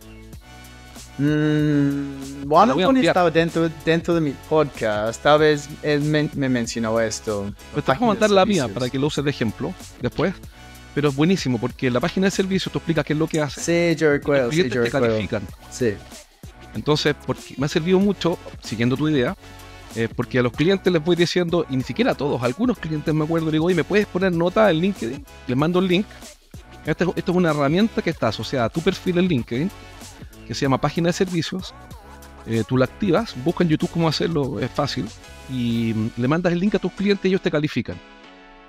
Mm, 1.18 2.48
Juan 2.48 2.70
Antonio 2.70 2.88
ampliar. 2.88 3.10
estaba 3.10 3.30
dentro, 3.30 3.68
dentro 3.84 4.14
de 4.14 4.20
mi 4.20 4.30
podcast. 4.48 5.22
Tal 5.22 5.40
vez 5.40 5.68
él 5.82 6.02
me, 6.02 6.30
me 6.34 6.48
mencionó 6.48 7.00
esto. 7.00 7.52
Pues 7.72 7.84
te 7.84 7.92
voy 7.92 8.04
a 8.04 8.06
mandar 8.06 8.30
la 8.30 8.46
mía 8.46 8.68
para 8.68 8.88
que 8.88 8.98
lo 8.98 9.08
uses 9.08 9.24
de 9.24 9.30
ejemplo 9.30 9.74
después. 10.00 10.32
Pero 10.94 11.10
es 11.10 11.16
buenísimo 11.16 11.58
porque 11.58 11.90
la 11.90 12.00
página 12.00 12.26
de 12.26 12.30
servicios 12.30 12.72
te 12.72 12.78
explica 12.78 13.04
qué 13.04 13.12
es 13.12 13.18
lo 13.18 13.26
que 13.28 13.40
hace. 13.40 13.60
Sí, 13.60 13.96
yo 13.96 14.06
y 14.06 14.10
los 14.10 14.18
recuerdo, 14.18 14.50
sí, 14.50 14.68
yo 14.68 14.82
te 14.82 14.90
califican. 14.90 15.42
Sí. 15.70 15.94
Entonces, 16.74 17.14
porque 17.26 17.54
me 17.56 17.66
ha 17.66 17.68
servido 17.68 17.98
mucho, 17.98 18.38
siguiendo 18.62 18.96
tu 18.96 19.08
idea, 19.08 19.36
eh, 19.96 20.08
porque 20.14 20.38
a 20.38 20.42
los 20.42 20.52
clientes 20.52 20.92
les 20.92 21.02
voy 21.02 21.16
diciendo, 21.16 21.66
y 21.70 21.76
ni 21.76 21.82
siquiera 21.82 22.12
a 22.12 22.14
todos, 22.14 22.42
a 22.42 22.46
algunos 22.46 22.78
clientes 22.78 23.12
me 23.14 23.24
acuerdo, 23.24 23.50
digo, 23.50 23.66
oye, 23.66 23.74
¿me 23.74 23.84
puedes 23.84 24.06
poner 24.06 24.32
nota 24.32 24.70
en 24.70 24.78
LinkedIn? 24.78 25.24
Les 25.46 25.56
mando 25.56 25.78
el 25.78 25.88
link. 25.88 26.06
Esta 26.90 27.04
es- 27.04 27.10
esto 27.16 27.32
es 27.32 27.36
una 27.36 27.50
herramienta 27.50 28.02
que 28.02 28.10
está 28.10 28.28
asociada 28.28 28.66
a 28.66 28.68
tu 28.68 28.80
perfil 28.80 29.18
en 29.18 29.28
LinkedIn, 29.28 29.70
que 30.46 30.54
se 30.54 30.62
llama 30.62 30.80
página 30.80 31.08
de 31.08 31.12
servicios. 31.12 31.74
Eh, 32.46 32.64
tú 32.66 32.76
la 32.78 32.86
activas, 32.86 33.34
busca 33.44 33.62
en 33.62 33.70
YouTube 33.70 33.90
cómo 33.90 34.08
hacerlo, 34.08 34.58
es 34.58 34.70
fácil, 34.70 35.06
y 35.50 35.92
mm, 35.94 36.10
le 36.16 36.28
mandas 36.28 36.52
el 36.52 36.60
link 36.60 36.74
a 36.76 36.78
tus 36.78 36.92
clientes 36.92 37.24
y 37.26 37.28
ellos 37.28 37.42
te 37.42 37.50
califican. 37.50 37.96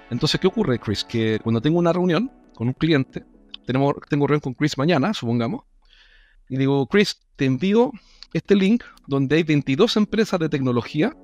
Entonces, 0.09 0.39
¿qué 0.41 0.47
ocurre, 0.47 0.79
Chris? 0.79 1.03
Que 1.05 1.39
cuando 1.41 1.61
tengo 1.61 1.79
una 1.79 1.93
reunión 1.93 2.29
con 2.55 2.67
un 2.67 2.73
cliente, 2.73 3.25
tenemos, 3.65 3.93
tengo 4.09 4.27
reunión 4.27 4.41
con 4.41 4.53
Chris 4.53 4.77
mañana, 4.77 5.13
supongamos, 5.13 5.63
y 6.49 6.57
digo, 6.57 6.88
Chris, 6.88 7.17
te 7.38 7.45
envío 7.45 7.91
este 8.33 8.55
link 8.55 8.83
donde 9.07 9.38
hay 9.38 9.43
22 9.43 9.95
empresas 9.97 10.39
de 10.39 10.49
tecnología 10.49 11.15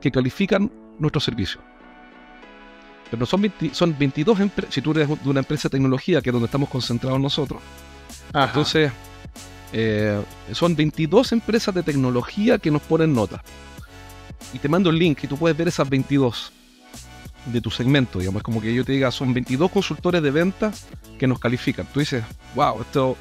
que 0.00 0.10
califican 0.10 0.72
nuestro 0.98 1.20
servicio. 1.20 1.60
Pero 3.10 3.26
son, 3.26 3.42
20 3.42 3.74
son 3.74 3.96
22 3.96 4.40
empresas, 4.40 4.74
si 4.74 4.80
tú 4.80 4.90
eres 4.92 5.08
de 5.08 5.30
una 5.30 5.40
empresa 5.40 5.68
de 5.68 5.72
tecnología, 5.72 6.20
que 6.20 6.30
es 6.30 6.32
donde 6.32 6.46
estamos 6.46 6.68
concentrados 6.68 7.20
nosotros, 7.20 7.60
Ajá. 8.32 8.46
entonces 8.46 8.92
eh, 9.72 10.22
son 10.52 10.74
22 10.74 11.32
empresas 11.32 11.74
de 11.74 11.82
tecnología 11.82 12.58
que 12.58 12.70
nos 12.70 12.82
ponen 12.82 13.12
nota. 13.12 13.42
Y 14.52 14.58
te 14.58 14.68
mando 14.68 14.90
el 14.90 14.98
link 14.98 15.24
y 15.24 15.26
tú 15.26 15.36
puedes 15.36 15.56
ver 15.56 15.68
esas 15.68 15.88
22 15.88 16.52
de 17.46 17.60
tu 17.60 17.70
segmento, 17.70 18.18
digamos, 18.18 18.40
es 18.40 18.42
como 18.42 18.60
que 18.60 18.72
yo 18.72 18.84
te 18.84 18.92
diga, 18.92 19.10
son 19.10 19.34
22 19.34 19.70
consultores 19.70 20.22
de 20.22 20.30
ventas 20.30 20.86
que 21.18 21.26
nos 21.26 21.38
califican. 21.38 21.86
Tú 21.92 22.00
dices, 22.00 22.24
wow, 22.54 22.80
esto 22.80 23.16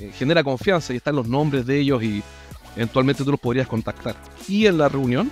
eh, 0.00 0.10
genera 0.16 0.42
confianza 0.42 0.92
y 0.92 0.96
están 0.96 1.16
los 1.16 1.28
nombres 1.28 1.66
de 1.66 1.78
ellos 1.78 2.02
y 2.02 2.22
eventualmente 2.74 3.24
tú 3.24 3.30
los 3.30 3.40
podrías 3.40 3.68
contactar. 3.68 4.16
Y 4.48 4.66
en 4.66 4.78
la 4.78 4.88
reunión, 4.88 5.30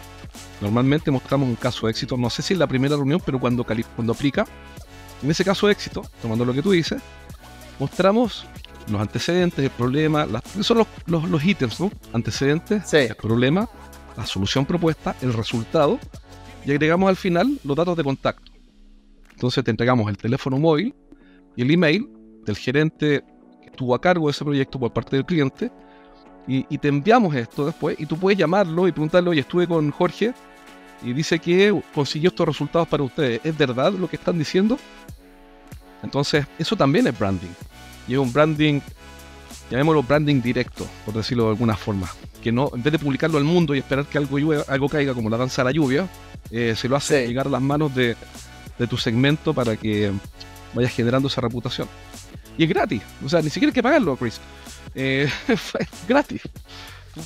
normalmente 0.62 1.10
mostramos 1.10 1.48
un 1.48 1.56
caso 1.56 1.86
de 1.86 1.90
éxito, 1.90 2.16
no 2.16 2.30
sé 2.30 2.40
si 2.40 2.54
en 2.54 2.60
la 2.60 2.66
primera 2.68 2.94
reunión, 2.96 3.20
pero 3.24 3.38
cuando, 3.40 3.64
cuando 3.64 4.12
aplica, 4.12 4.46
en 5.22 5.30
ese 5.30 5.44
caso 5.44 5.66
de 5.66 5.72
éxito, 5.72 6.02
tomando 6.22 6.44
lo 6.44 6.54
que 6.54 6.62
tú 6.62 6.70
dices, 6.70 7.02
mostramos 7.78 8.46
los 8.88 9.00
antecedentes, 9.00 9.64
el 9.64 9.70
problema, 9.70 10.24
las, 10.24 10.42
son 10.60 10.78
los, 10.78 10.86
los, 11.06 11.28
los 11.28 11.44
ítems, 11.44 11.80
¿no? 11.80 11.90
Antecedentes, 12.12 12.84
Sí. 12.88 12.98
el 12.98 13.16
problema, 13.16 13.68
la 14.16 14.24
solución 14.24 14.64
propuesta, 14.64 15.16
el 15.20 15.32
resultado, 15.32 15.98
y 16.64 16.70
agregamos 16.70 17.08
al 17.08 17.16
final 17.16 17.58
los 17.64 17.76
datos 17.76 17.96
de 17.96 18.04
contacto. 18.04 18.52
Entonces 19.32 19.64
te 19.64 19.70
entregamos 19.72 20.08
el 20.08 20.16
teléfono 20.16 20.58
móvil 20.58 20.94
y 21.56 21.62
el 21.62 21.70
email 21.72 22.08
del 22.44 22.56
gerente 22.56 23.24
que 23.62 23.68
estuvo 23.68 23.94
a 23.94 24.00
cargo 24.00 24.26
de 24.26 24.30
ese 24.30 24.44
proyecto 24.44 24.78
por 24.78 24.92
parte 24.92 25.16
del 25.16 25.24
cliente, 25.24 25.72
y, 26.46 26.66
y 26.68 26.78
te 26.78 26.88
enviamos 26.88 27.34
esto 27.34 27.66
después, 27.66 27.98
y 28.00 28.06
tú 28.06 28.16
puedes 28.16 28.38
llamarlo 28.38 28.86
y 28.88 28.92
preguntarle, 28.92 29.30
oye, 29.30 29.40
estuve 29.40 29.66
con 29.66 29.90
Jorge 29.92 30.34
y 31.04 31.12
dice 31.12 31.38
que 31.38 31.78
consiguió 31.94 32.30
estos 32.30 32.46
resultados 32.46 32.88
para 32.88 33.02
ustedes. 33.02 33.40
¿Es 33.44 33.56
verdad 33.56 33.92
lo 33.92 34.08
que 34.08 34.16
están 34.16 34.38
diciendo? 34.38 34.78
Entonces, 36.02 36.46
eso 36.58 36.76
también 36.76 37.06
es 37.06 37.18
branding. 37.18 37.50
Y 38.08 38.14
es 38.14 38.18
un 38.18 38.32
branding, 38.32 38.80
llamémoslo 39.70 40.02
branding 40.02 40.40
directo, 40.42 40.86
por 41.04 41.14
decirlo 41.14 41.44
de 41.44 41.50
alguna 41.50 41.76
forma. 41.76 42.08
Que 42.42 42.50
no, 42.50 42.70
en 42.74 42.82
vez 42.82 42.92
de 42.92 42.98
publicarlo 42.98 43.38
al 43.38 43.44
mundo 43.44 43.74
y 43.74 43.78
esperar 43.78 44.06
que 44.06 44.18
algo, 44.18 44.38
llueva- 44.38 44.64
algo 44.68 44.88
caiga 44.88 45.14
como 45.14 45.30
la 45.30 45.36
danza 45.36 45.62
de 45.62 45.66
la 45.66 45.72
lluvia, 45.72 46.08
eh, 46.50 46.74
se 46.76 46.88
lo 46.88 46.96
hace 46.96 47.22
Sí. 47.22 47.28
llegar 47.28 47.46
a 47.46 47.50
las 47.50 47.62
manos 47.62 47.94
de, 47.94 48.16
de 48.78 48.86
tu 48.86 48.96
segmento 48.96 49.54
para 49.54 49.76
que 49.76 50.10
vayas 50.74 50.92
generando 50.92 51.28
esa 51.28 51.40
reputación. 51.40 51.88
Y 52.58 52.64
es 52.64 52.68
gratis, 52.68 53.00
o 53.24 53.28
sea, 53.28 53.40
ni 53.40 53.48
siquiera 53.50 53.70
hay 53.70 53.74
que 53.74 53.82
pagarlo, 53.82 54.16
Chris. 54.16 54.40
Eh, 54.94 55.28
es 55.48 55.72
gratis. 56.08 56.42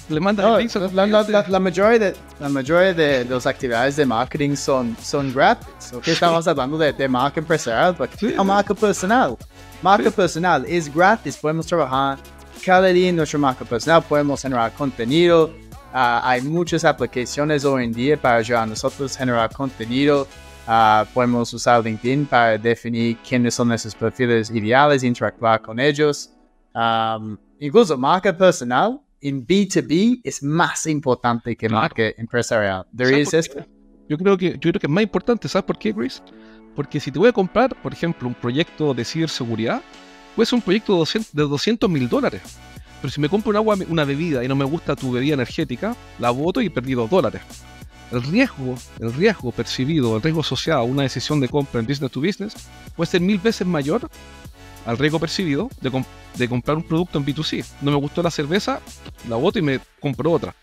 Le 0.08 0.18
mandas 0.20 0.44
No, 0.44 0.58
la, 0.92 1.06
la- 1.06 1.22
la- 1.22 1.44
la 1.48 1.60
mayoría, 1.60 1.98
de, 1.98 2.16
la 2.40 2.48
mayoría 2.48 2.92
de, 2.94 3.24
de 3.24 3.34
las 3.34 3.46
actividades 3.46 3.94
de 3.96 4.04
marketing 4.04 4.56
son, 4.56 4.96
son 5.00 5.32
gratis. 5.32 5.92
¿ok? 5.94 6.08
Estamos 6.08 6.46
hablando 6.48 6.76
de, 6.76 6.92
de 6.92 7.08
marca 7.08 7.38
empresarial, 7.40 7.94
pero 7.96 8.10
Sí. 8.18 8.34
no 8.36 8.44
marca 8.44 8.74
personal. 8.74 9.36
Marca 9.82 10.10
personal 10.10 10.64
es 10.66 10.92
gratis. 10.92 11.36
Podemos 11.36 11.66
trabajar 11.66 12.18
cada 12.64 12.88
día 12.88 13.08
en 13.10 13.16
nuestra 13.16 13.38
marca 13.38 13.64
personal. 13.64 14.02
Podemos 14.02 14.42
generar 14.42 14.72
contenido. 14.72 15.52
Ah, 15.92 16.20
hay 16.24 16.42
muchas 16.42 16.84
aplicaciones 16.84 17.64
hoy 17.64 17.84
en 17.84 17.92
día 17.92 18.20
para 18.20 18.36
ayudar 18.38 18.64
a 18.64 18.66
nosotros 18.66 19.14
a 19.14 19.18
generar 19.20 19.52
contenido. 19.52 20.26
Ah, 20.66 21.06
podemos 21.14 21.52
usar 21.54 21.84
LinkedIn 21.84 22.26
para 22.26 22.58
definir 22.58 23.18
quiénes 23.18 23.54
son 23.54 23.68
nuestros 23.68 23.94
perfiles 23.94 24.50
ideales, 24.50 25.04
interactuar 25.04 25.62
con 25.62 25.78
ellos. 25.78 26.30
Um, 26.74 27.38
incluso 27.60 27.96
marca 27.96 28.36
personal 28.36 29.00
en 29.28 29.46
B2B 29.46 30.20
es 30.24 30.42
más 30.42 30.86
importante 30.86 31.56
que 31.56 31.66
Claro. 31.66 31.82
marca 31.82 32.02
empresarial. 32.16 32.86
There 32.96 33.10
¿Sabes 33.10 33.28
is 33.28 33.34
esto. 33.34 33.66
Yo 34.08 34.16
creo 34.18 34.36
que 34.36 34.52
yo 34.52 34.58
creo 34.60 34.72
que 34.80 34.86
es 34.86 34.90
más 34.90 35.02
importante, 35.02 35.48
¿sabes 35.48 35.64
por 35.64 35.78
qué, 35.78 35.92
Chris? 35.92 36.22
Porque 36.74 37.00
si 37.00 37.10
te 37.10 37.18
voy 37.18 37.28
a 37.28 37.32
comprar, 37.32 37.74
por 37.82 37.92
ejemplo, 37.92 38.28
un 38.28 38.34
proyecto 38.34 38.94
de 38.94 39.04
ciberseguridad, 39.04 39.82
puede 40.34 40.46
ser 40.46 40.56
un 40.56 40.62
proyecto 40.62 40.92
de 40.92 40.98
200 41.00 41.32
de 41.34 41.42
200 41.42 41.90
mil 41.90 42.08
dólares. 42.08 42.42
Pero 43.00 43.10
si 43.12 43.20
me 43.20 43.28
compro 43.28 43.50
un 43.50 43.56
agua, 43.56 43.76
una 43.88 44.04
bebida 44.04 44.44
y 44.44 44.48
no 44.48 44.54
me 44.54 44.64
gusta 44.64 44.94
tu 44.96 45.10
bebida 45.12 45.34
energética, 45.34 45.96
la 46.18 46.30
voto 46.30 46.60
y 46.60 46.68
perdí 46.68 46.94
2 46.94 47.10
dólares. 47.10 47.42
El 48.12 48.22
riesgo, 48.22 48.76
el 49.00 49.12
riesgo 49.12 49.50
percibido, 49.50 50.14
el 50.16 50.22
riesgo 50.22 50.40
asociado 50.40 50.80
a 50.80 50.84
una 50.84 51.02
decisión 51.02 51.40
de 51.40 51.48
compra 51.48 51.80
en 51.80 51.86
business 51.86 52.12
to 52.12 52.20
business 52.20 52.54
puede 52.94 53.10
ser 53.10 53.20
mil 53.20 53.38
veces 53.38 53.66
mayor 53.66 54.08
al 54.86 54.98
riesgo 54.98 55.18
percibido 55.18 55.68
de, 55.80 56.04
de 56.36 56.48
comprar 56.48 56.76
un 56.76 56.84
producto 56.84 57.18
en 57.18 57.26
B2C. 57.26 57.64
No 57.82 57.90
me 57.90 57.96
gustó 57.96 58.22
la 58.22 58.30
cerveza, 58.30 58.80
la 59.28 59.36
voto 59.36 59.58
y 59.58 59.62
me 59.62 59.80
compro 60.00 60.32
otra. 60.32 60.54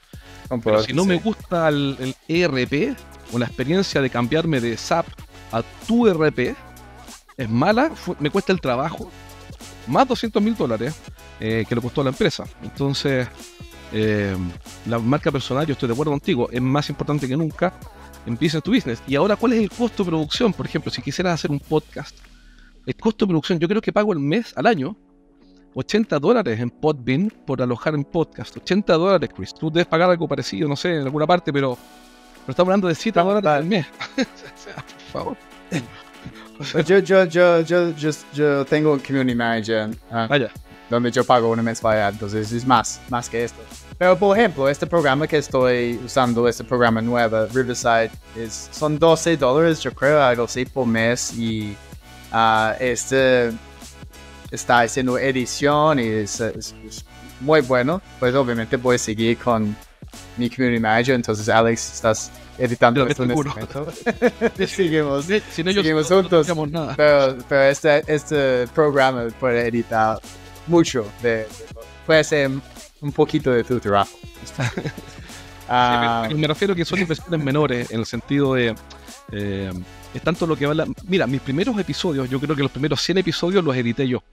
Pero 0.63 0.83
si 0.83 0.93
no 0.93 1.05
me 1.05 1.17
gusta 1.17 1.69
el, 1.69 1.97
el 1.99 2.15
ERP 2.27 2.97
o 3.31 3.39
la 3.39 3.45
experiencia 3.45 4.01
de 4.01 4.09
cambiarme 4.09 4.59
de 4.61 4.77
SAP 4.77 5.07
a 5.51 5.63
tu 5.87 6.07
ERP, 6.07 6.55
es 7.37 7.49
mala, 7.49 7.91
me 8.19 8.29
cuesta 8.29 8.53
el 8.53 8.61
trabajo, 8.61 9.09
más 9.87 10.07
200 10.07 10.41
mil 10.41 10.55
dólares 10.55 10.95
eh, 11.39 11.65
que 11.67 11.75
le 11.75 11.81
costó 11.81 12.01
a 12.01 12.03
la 12.05 12.09
empresa. 12.11 12.45
Entonces, 12.61 13.27
eh, 13.91 14.35
la 14.85 14.99
marca 14.99 15.31
personal, 15.31 15.65
yo 15.65 15.73
estoy 15.73 15.87
de 15.87 15.93
acuerdo 15.93 16.11
contigo, 16.11 16.49
es 16.51 16.61
más 16.61 16.89
importante 16.89 17.27
que 17.27 17.35
nunca 17.35 17.73
en 18.25 18.35
business 18.35 18.63
to 18.63 18.71
business. 18.71 19.01
Y 19.07 19.15
ahora, 19.15 19.35
¿cuál 19.35 19.53
es 19.53 19.61
el 19.61 19.69
costo 19.69 20.03
de 20.03 20.09
producción? 20.09 20.53
Por 20.53 20.65
ejemplo, 20.65 20.91
si 20.91 21.01
quisieras 21.01 21.33
hacer 21.33 21.51
un 21.51 21.59
podcast, 21.59 22.15
el 22.85 22.95
costo 22.95 23.25
de 23.25 23.29
producción, 23.29 23.59
yo 23.59 23.67
creo 23.67 23.81
que 23.81 23.93
pago 23.93 24.13
el 24.13 24.19
mes, 24.19 24.53
al 24.55 24.67
año, 24.67 24.95
80 25.75 26.19
dólares 26.19 26.59
en 26.59 26.69
Podbean 26.69 27.29
por 27.45 27.61
alojar 27.61 27.95
en 27.95 28.03
podcast. 28.03 28.55
80 28.57 28.93
dólares, 28.93 29.29
Chris. 29.35 29.53
Tú 29.53 29.71
debes 29.71 29.87
pagar 29.87 30.09
algo 30.09 30.27
parecido, 30.27 30.67
no 30.67 30.75
sé, 30.75 30.95
en 30.95 31.03
alguna 31.03 31.25
parte, 31.25 31.51
pero, 31.51 31.77
pero 32.41 32.51
estamos 32.51 32.67
hablando 32.67 32.87
de 32.87 32.95
7 32.95 33.19
dólares 33.19 33.49
al 33.49 33.65
mes. 33.65 33.85
Por 34.15 35.11
favor. 35.11 35.37
Yo, 36.85 36.99
yo, 36.99 37.25
yo, 37.25 37.61
yo, 37.61 37.95
yo, 37.95 38.11
yo 38.33 38.65
tengo 38.65 38.93
un 38.93 38.99
community 38.99 39.35
manager 39.35 39.89
ah, 40.11 40.27
Vaya. 40.29 40.51
donde 40.89 41.11
yo 41.11 41.23
pago 41.23 41.49
una 41.49 41.63
mensualidad, 41.63 42.13
entonces 42.13 42.51
es 42.51 42.65
más, 42.65 43.01
más 43.09 43.27
que 43.27 43.43
esto. 43.43 43.61
Pero 43.97 44.17
por 44.17 44.37
ejemplo, 44.37 44.69
este 44.69 44.85
programa 44.85 45.27
que 45.27 45.37
estoy 45.37 45.99
usando, 46.05 46.47
este 46.47 46.63
programa 46.63 47.01
nuevo, 47.01 47.47
Riverside, 47.47 48.11
es, 48.35 48.69
son 48.71 48.99
12 48.99 49.37
dólares, 49.37 49.79
yo 49.81 49.91
creo, 49.93 50.21
algo 50.21 50.43
así 50.43 50.65
por 50.65 50.85
mes 50.85 51.33
y 51.33 51.75
ah, 52.33 52.75
este 52.79 53.51
está 54.51 54.81
haciendo 54.81 55.17
edición 55.17 55.99
y 55.99 56.07
es, 56.07 56.39
es- 56.41 56.75
es 56.85 57.05
muy 57.39 57.61
bueno. 57.61 58.01
Pues 58.19 58.35
obviamente 58.35 58.75
voy 58.77 58.95
a 58.95 58.99
seguir 58.99 59.37
con 59.37 59.75
mi 60.37 60.49
community 60.49 60.79
manager, 60.81 61.15
entonces 61.15 61.47
Alex, 61.49 61.93
estás 61.93 62.31
editando 62.57 63.05
esto 63.07 63.23
en 63.23 63.31
este 63.31 63.43
momento. 63.49 63.87
Seguimos. 64.67 65.25
Si 65.51 65.63
no, 65.63 65.71
yo 65.71 65.81
Seguimos 65.81 66.09
no, 66.09 66.17
no 66.17 66.21
juntos. 66.23 66.41
hacíamos 66.41 66.71
nada. 66.71 66.93
Pero, 66.95 67.37
pero 67.49 67.61
este, 67.63 68.03
este 68.07 68.67
programa 68.75 69.27
puede 69.39 69.67
editar 69.67 70.19
mucho. 70.67 71.05
De- 71.23 71.47
puede 72.05 72.23
ser 72.23 72.51
un 73.01 73.11
poquito 73.11 73.49
de 73.51 73.63
tu 73.63 73.79
trabajo. 73.79 74.11
Ah, 75.67 76.27
me 76.35 76.47
refiero 76.47 76.73
a 76.73 76.75
que 76.75 76.85
son 76.85 76.99
inversiones 76.99 77.43
menores 77.43 77.91
en 77.91 77.99
el 77.99 78.05
sentido 78.05 78.53
de. 78.55 78.75
eh, 79.31 79.71
es 80.13 80.21
tanto 80.21 80.45
lo 80.45 80.55
que 80.55 80.65
vale. 80.65 80.83
Mira, 81.07 81.25
mis 81.27 81.41
primeros 81.41 81.77
episodios, 81.79 82.29
yo 82.29 82.39
creo 82.39 82.55
que 82.55 82.63
los 82.63 82.71
primeros 82.71 83.01
100 83.01 83.19
episodios 83.19 83.63
los 83.63 83.75
edité 83.75 84.07
yo. 84.07 84.23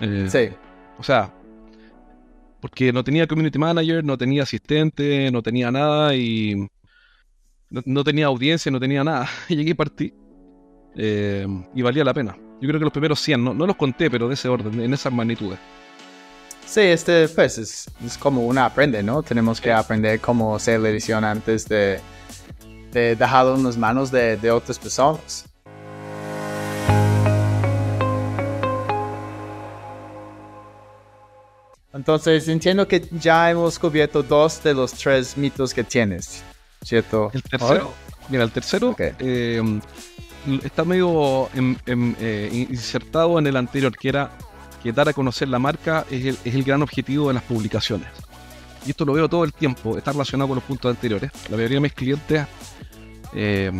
Eh, 0.00 0.26
sí. 0.30 0.56
O 0.98 1.02
sea, 1.02 1.32
porque 2.60 2.92
no 2.92 3.02
tenía 3.04 3.26
community 3.26 3.58
manager, 3.58 4.04
no 4.04 4.16
tenía 4.16 4.44
asistente, 4.44 5.30
no 5.32 5.42
tenía 5.42 5.70
nada 5.70 6.14
y 6.14 6.54
no, 7.70 7.82
no 7.84 8.04
tenía 8.04 8.26
audiencia, 8.26 8.70
no 8.70 8.80
tenía 8.80 9.04
nada. 9.04 9.28
Y 9.48 9.56
llegué 9.56 9.70
y 9.70 9.74
partí. 9.74 10.14
Eh, 10.94 11.46
y 11.74 11.82
valía 11.82 12.04
la 12.04 12.14
pena. 12.14 12.36
Yo 12.60 12.68
creo 12.68 12.78
que 12.78 12.84
los 12.84 12.92
primeros 12.92 13.20
100, 13.20 13.42
no, 13.42 13.54
no 13.54 13.66
los 13.66 13.76
conté, 13.76 14.10
pero 14.10 14.28
de 14.28 14.34
ese 14.34 14.48
orden, 14.48 14.80
en 14.80 14.94
esas 14.94 15.12
magnitudes. 15.12 15.58
Sí, 16.66 16.80
este, 16.80 17.28
pues 17.28 17.58
es, 17.58 17.86
es 18.04 18.16
como 18.16 18.46
uno 18.46 18.62
aprende, 18.64 19.02
¿no? 19.02 19.22
Tenemos 19.22 19.60
que 19.60 19.70
aprender 19.72 20.20
cómo 20.20 20.56
hacer 20.56 20.80
la 20.80 20.88
edición 20.88 21.22
antes 21.24 21.68
de, 21.68 22.00
de 22.92 23.14
dejarlo 23.14 23.56
en 23.56 23.64
las 23.64 23.76
manos 23.76 24.10
de, 24.10 24.36
de 24.38 24.50
otras 24.50 24.78
personas. 24.78 25.44
Entonces, 31.92 32.48
entiendo 32.48 32.88
que 32.88 33.06
ya 33.12 33.50
hemos 33.50 33.78
cubierto 33.78 34.22
dos 34.22 34.62
de 34.62 34.72
los 34.72 34.92
tres 34.94 35.36
mitos 35.36 35.74
que 35.74 35.84
tienes, 35.84 36.42
¿cierto? 36.82 37.30
El 37.34 37.42
tercero, 37.42 37.92
mira, 38.28 38.44
el 38.44 38.50
tercero 38.50 38.90
Ok. 38.90 39.00
eh, 39.18 39.80
está 40.64 40.84
medio 40.84 41.50
em- 41.54 41.76
em, 41.84 42.14
eh, 42.18 42.66
insertado 42.70 43.38
en 43.38 43.46
el 43.46 43.56
anterior, 43.56 43.94
que 43.96 44.08
era 44.08 44.30
que 44.82 44.92
dar 44.92 45.08
a 45.08 45.12
conocer 45.12 45.48
la 45.48 45.58
marca 45.58 46.04
es 46.10 46.24
el, 46.24 46.38
es 46.44 46.54
el 46.54 46.64
gran 46.64 46.82
objetivo 46.82 47.28
de 47.28 47.34
las 47.34 47.42
publicaciones. 47.42 48.08
Y 48.86 48.90
esto 48.90 49.04
lo 49.04 49.12
veo 49.12 49.28
todo 49.28 49.44
el 49.44 49.52
tiempo, 49.52 49.96
está 49.96 50.12
relacionado 50.12 50.48
con 50.48 50.56
los 50.56 50.64
puntos 50.64 50.90
anteriores. 50.90 51.30
La 51.48 51.56
mayoría 51.56 51.76
de 51.76 51.80
mis 51.82 51.92
clientes, 51.92 52.46
eh, 53.34 53.70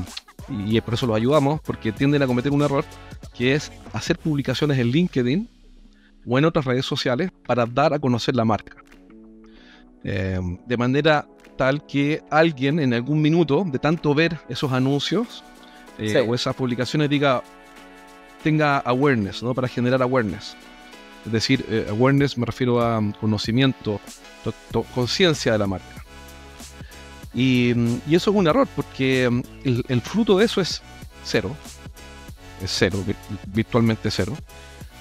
y 0.49 0.81
por 0.81 0.95
eso 0.95 1.07
los 1.07 1.17
ayudamos, 1.17 1.61
porque 1.61 1.93
tienden 1.93 2.23
a 2.23 2.27
cometer 2.27 2.53
un 2.53 2.63
error, 2.63 2.85
que 3.35 3.55
es 3.55 3.73
hacer 3.93 4.19
publicaciones 4.19 4.79
en 4.79 4.89
LinkedIn 4.89 5.49
o 6.27 6.39
en 6.39 6.45
otras 6.45 6.65
redes 6.65 6.87
sociales 6.87 7.31
para 7.47 7.67
dar 7.67 7.95
a 7.95 7.99
conocer 7.99 8.37
la 8.37 8.45
marca. 8.45 8.77
Eh, 10.05 10.39
de 10.67 10.77
manera 10.77 11.27
tal 11.57 11.85
que 11.87 12.23
alguien 12.31 12.79
en 12.79 12.95
algún 12.95 13.21
minuto, 13.21 13.65
de 13.67 13.79
tanto 13.79 14.15
ver 14.15 14.39
esos 14.49 14.73
anuncios 14.73 15.45
eh, 15.99 16.09
Sí. 16.09 16.17
o 16.17 16.35
esas 16.35 16.55
publicaciones, 16.55 17.11
diga, 17.11 17.43
tenga 18.43 18.79
awareness, 18.79 19.43
¿no? 19.43 19.55
Para 19.55 19.69
generar 19.69 20.01
awareness. 20.03 20.57
Es 21.27 21.33
decir, 21.33 21.65
eh, 21.69 21.87
awareness 21.91 22.37
me 22.37 22.47
refiero 22.47 22.81
a 22.83 23.01
mm, 23.01 23.13
conocimiento, 23.21 24.01
to- 24.45 24.55
to- 24.71 24.83
conciencia 24.95 25.53
de 25.53 25.59
la 25.59 25.67
marca. 25.67 26.05
Y, 27.35 27.73
mm, 27.75 28.01
y 28.09 28.15
eso 28.15 28.31
es 28.31 28.37
un 28.37 28.47
error, 28.47 28.69
porque 28.75 29.29
mm, 29.31 29.41
el, 29.89 30.01
fruto 30.03 30.39
de 30.39 30.45
eso 30.45 30.61
es 30.61 30.83
cero. 31.25 31.55
Es 32.63 32.71
cero, 32.77 33.03
vi- 33.07 33.15
virtualmente 33.47 34.11
cero. 34.11 34.37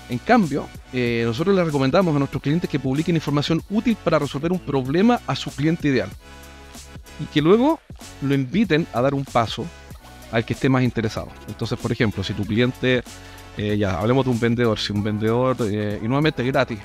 En 0.09 0.17
cambio, 0.17 0.67
eh, 0.93 1.23
nosotros 1.25 1.55
les 1.55 1.65
recomendamos 1.65 2.15
a 2.15 2.19
nuestros 2.19 2.41
clientes 2.43 2.69
que 2.69 2.79
publiquen 2.79 3.15
información 3.15 3.63
útil 3.69 3.95
para 4.03 4.19
resolver 4.19 4.51
un 4.51 4.59
problema 4.59 5.21
a 5.25 5.35
su 5.35 5.49
cliente 5.51 5.87
ideal. 5.87 6.09
Y 7.19 7.25
que 7.25 7.41
luego 7.41 7.79
lo 8.21 8.33
inviten 8.33 8.87
a 8.93 9.01
dar 9.01 9.13
un 9.13 9.23
paso 9.23 9.65
al 10.31 10.43
que 10.45 10.53
esté 10.53 10.69
más 10.69 10.83
interesado. 10.83 11.29
Entonces, 11.47 11.77
por 11.79 11.91
ejemplo, 11.91 12.23
si 12.23 12.33
tu 12.33 12.45
cliente, 12.45 13.03
eh, 13.57 13.77
ya 13.77 13.99
hablemos 13.99 14.25
de 14.25 14.31
un 14.31 14.39
vendedor, 14.39 14.79
si 14.79 14.93
un 14.93 15.03
vendedor, 15.03 15.57
eh, 15.61 15.99
y 16.01 16.07
nuevamente 16.07 16.43
gratis, 16.43 16.79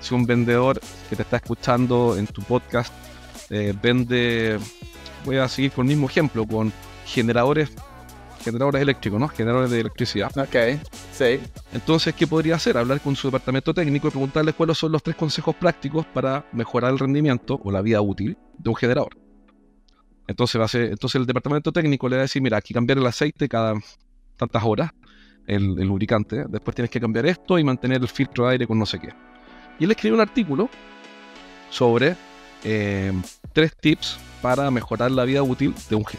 si 0.00 0.14
un 0.14 0.24
vendedor 0.26 0.80
que 1.08 1.16
te 1.16 1.22
está 1.22 1.36
escuchando 1.36 2.16
en 2.16 2.26
tu 2.26 2.42
podcast 2.42 2.92
eh, 3.50 3.74
vende, 3.80 4.58
voy 5.24 5.36
a 5.36 5.48
seguir 5.48 5.72
con 5.72 5.86
el 5.86 5.88
mismo 5.94 6.08
ejemplo, 6.08 6.46
con 6.46 6.72
generadores, 7.06 7.70
generadores 8.42 8.82
eléctricos, 8.82 9.20
¿no? 9.20 9.28
Generadores 9.28 9.70
de 9.70 9.80
electricidad. 9.80 10.30
Ok, 10.36 10.80
sí. 11.12 11.38
Entonces, 11.72 12.14
¿qué 12.14 12.26
podría 12.26 12.56
hacer? 12.56 12.76
Hablar 12.78 13.00
con 13.00 13.14
su 13.14 13.28
departamento 13.28 13.72
técnico 13.74 14.08
y 14.08 14.10
preguntarles 14.10 14.54
cuáles 14.54 14.78
son 14.78 14.90
los 14.92 15.02
tres 15.02 15.16
consejos 15.16 15.54
prácticos 15.54 16.06
para 16.06 16.44
mejorar 16.52 16.92
el 16.92 16.98
rendimiento 16.98 17.60
o 17.62 17.70
la 17.70 17.82
vida 17.82 18.00
útil 18.00 18.36
de 18.58 18.70
un 18.70 18.76
generador. 18.76 19.16
Entonces, 20.26 20.60
va 20.60 20.64
a 20.64 20.68
ser- 20.68 20.90
entonces 20.90 21.20
el 21.20 21.26
departamento 21.26 21.72
técnico 21.72 22.08
le 22.08 22.16
va 22.16 22.20
a 22.20 22.22
decir, 22.22 22.40
mira, 22.40 22.56
aquí 22.56 22.72
cambiar 22.72 22.98
el 22.98 23.06
aceite 23.06 23.48
cada 23.48 23.74
tantas 24.36 24.62
horas, 24.64 24.90
el, 25.46 25.74
lubricante, 25.74 26.44
después 26.48 26.74
tienes 26.74 26.90
que 26.90 27.00
cambiar 27.00 27.26
esto 27.26 27.58
y 27.58 27.64
mantener 27.64 28.00
el 28.00 28.08
filtro 28.08 28.46
de 28.46 28.52
aire 28.52 28.66
con 28.66 28.78
no 28.78 28.86
sé 28.86 28.98
qué. 28.98 29.12
Y 29.78 29.84
él 29.84 29.90
escribió 29.90 30.14
un 30.14 30.20
artículo 30.20 30.68
sobre 31.70 32.16
eh, 32.64 33.12
tres 33.52 33.76
tips 33.76 34.18
para 34.40 34.70
mejorar 34.70 35.10
la 35.10 35.24
vida 35.24 35.42
útil 35.42 35.74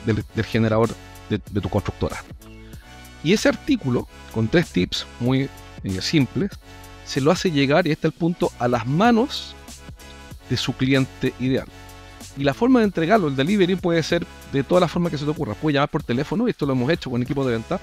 del, 0.05 0.45
generador 0.45 0.89
de- 1.29 1.39
tu 1.39 1.69
constructora. 1.69 2.23
Y 3.23 3.33
ese 3.33 3.49
artículo, 3.49 4.07
con 4.33 4.47
tres 4.47 4.69
tips 4.69 5.05
muy 5.19 5.49
eh, 5.83 6.01
simples, 6.01 6.51
se 7.05 7.21
lo 7.21 7.31
hace 7.31 7.51
llegar, 7.51 7.87
y 7.87 7.91
este 7.91 8.07
es 8.07 8.13
el 8.13 8.19
punto, 8.19 8.51
a 8.59 8.67
las 8.67 8.85
manos 8.85 9.55
de 10.49 10.57
su 10.57 10.73
cliente 10.73 11.33
ideal. 11.39 11.67
Y 12.37 12.43
la 12.43 12.53
forma 12.53 12.79
de 12.79 12.85
entregarlo, 12.85 13.27
el 13.27 13.35
delivery, 13.35 13.75
puede 13.75 14.01
ser 14.03 14.25
de 14.51 14.63
todas 14.63 14.81
las 14.81 14.91
formas 14.91 15.11
que 15.11 15.17
se 15.17 15.25
te 15.25 15.31
ocurra. 15.31 15.53
Puedes 15.53 15.75
llamar 15.75 15.89
por 15.89 16.03
teléfono, 16.03 16.47
y 16.47 16.51
esto 16.51 16.65
lo 16.65 16.73
hemos 16.73 16.89
hecho 16.89 17.09
con 17.09 17.21
equipo 17.21 17.45
de 17.45 17.53
venta. 17.53 17.79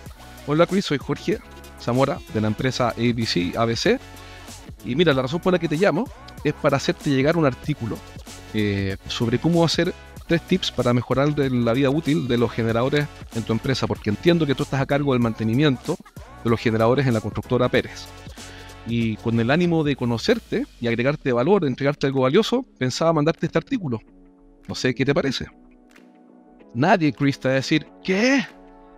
Hola 0.53 0.67
Chris, 0.67 0.87
soy 0.87 0.99
Jorge 0.99 1.39
Zamora 1.81 2.19
de 2.35 2.41
la 2.41 2.49
empresa 2.49 2.89
ABC, 2.89 3.57
ABC. 3.57 4.01
Y 4.85 4.97
mira, 4.97 5.15
la 5.15 5.23
razón 5.23 5.39
por 5.39 5.53
la 5.53 5.61
que 5.61 5.69
te 5.69 5.77
llamo 5.77 6.11
es 6.43 6.55
para 6.55 6.77
hacerte 6.77 7.09
llegar 7.09 7.37
un 7.37 7.47
artículo 7.47 7.97
eh, 8.53 8.97
sobre 9.07 9.39
cómo 9.39 9.65
hacer 9.65 9.95
tres 10.27 10.43
tips 10.43 10.73
para 10.73 10.93
mejorar 10.93 11.39
la 11.39 11.73
vida 11.73 11.89
útil 11.89 12.27
de 12.27 12.37
los 12.37 12.51
generadores 12.51 13.07
en 13.37 13.45
tu 13.45 13.53
empresa, 13.53 13.87
porque 13.87 14.11
entiendo 14.11 14.45
que 14.45 14.57
tú 14.57 14.65
estás 14.65 14.81
a 14.81 14.87
cargo 14.87 15.13
del 15.13 15.23
mantenimiento 15.23 15.97
de 16.43 16.51
los 16.51 16.59
generadores 16.59 17.07
en 17.07 17.15
la 17.15 17.21
constructora 17.21 17.69
Pérez. 17.69 18.07
Y 18.89 19.19
con 19.19 19.39
el 19.39 19.53
ánimo 19.53 19.85
de 19.85 19.95
conocerte 19.95 20.67
y 20.81 20.89
agregarte 20.89 21.31
valor, 21.31 21.65
entregarte 21.65 22.09
algo 22.09 22.23
valioso, 22.23 22.67
pensaba 22.77 23.13
mandarte 23.13 23.47
este 23.47 23.59
artículo. 23.59 24.01
No 24.67 24.75
sé 24.75 24.97
qué 24.97 25.05
te 25.05 25.15
parece. 25.15 25.47
Nadie, 26.75 27.13
Chris, 27.13 27.39
te 27.39 27.47
va 27.47 27.53
a 27.53 27.59
decir, 27.59 27.87
¿qué? 28.03 28.45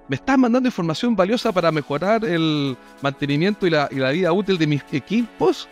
¿Me 0.08 0.16
estás 0.16 0.36
mandando 0.36 0.68
información 0.68 1.14
valiosa 1.16 1.52
para 1.52 1.70
mejorar 1.72 2.24
el 2.24 2.76
mantenimiento 3.00 3.66
y 3.66 3.70
la, 3.70 3.88
y 3.90 3.96
la 3.96 4.10
vida 4.10 4.32
útil 4.32 4.58
de 4.58 4.66
mis 4.66 4.82
equipos? 4.92 5.68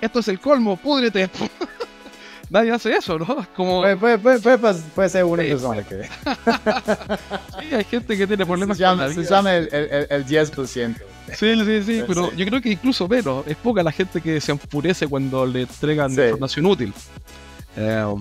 Esto 0.00 0.20
es 0.20 0.28
el 0.28 0.38
colmo, 0.38 0.76
púdrete. 0.76 1.28
Nadie 2.50 2.70
hace 2.72 2.92
eso, 2.96 3.18
¿no? 3.18 3.46
Como... 3.54 3.82
Puede, 3.82 3.96
puede- 4.18 4.38
puede- 4.38 4.58
puede 4.94 5.08
ser 5.08 5.24
una 5.24 5.42
Sí. 5.42 5.48
persona 5.50 5.82
que... 5.82 6.02
Sí, 7.60 7.74
hay 7.74 7.84
gente 7.84 8.16
que 8.16 8.26
tiene 8.26 8.46
problemas 8.46 8.78
Se 8.78 8.84
con 8.84 8.90
llama, 8.92 9.06
la 9.08 9.12
se 9.12 9.20
vida. 9.20 9.30
llama 9.30 9.54
el, 9.56 9.68
el, 9.74 10.06
el 10.08 10.26
10%. 10.26 10.96
Sí, 11.36 11.64
sí, 11.64 11.82
sí, 11.82 12.04
pero 12.06 12.30
Sí. 12.30 12.36
yo 12.36 12.46
creo 12.46 12.60
que 12.62 12.70
incluso 12.70 13.06
menos. 13.08 13.46
Es 13.46 13.56
poca 13.56 13.82
la 13.82 13.92
gente 13.92 14.20
que 14.22 14.40
se 14.40 14.52
enfurece 14.52 15.06
cuando 15.08 15.44
le 15.44 15.62
entregan 15.62 16.14
Sí. 16.14 16.20
información 16.22 16.64
útil. 16.66 16.94
Em, 17.76 18.16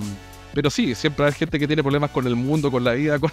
pero 0.53 0.69
sí, 0.69 0.93
siempre 0.95 1.25
hay 1.27 1.31
gente 1.31 1.57
que 1.57 1.67
tiene 1.67 1.81
problemas 1.83 2.09
con 2.11 2.25
el 2.27 2.35
mundo, 2.35 2.69
con 2.71 2.83
la 2.83 2.93
vida. 2.93 3.19
Con... 3.19 3.31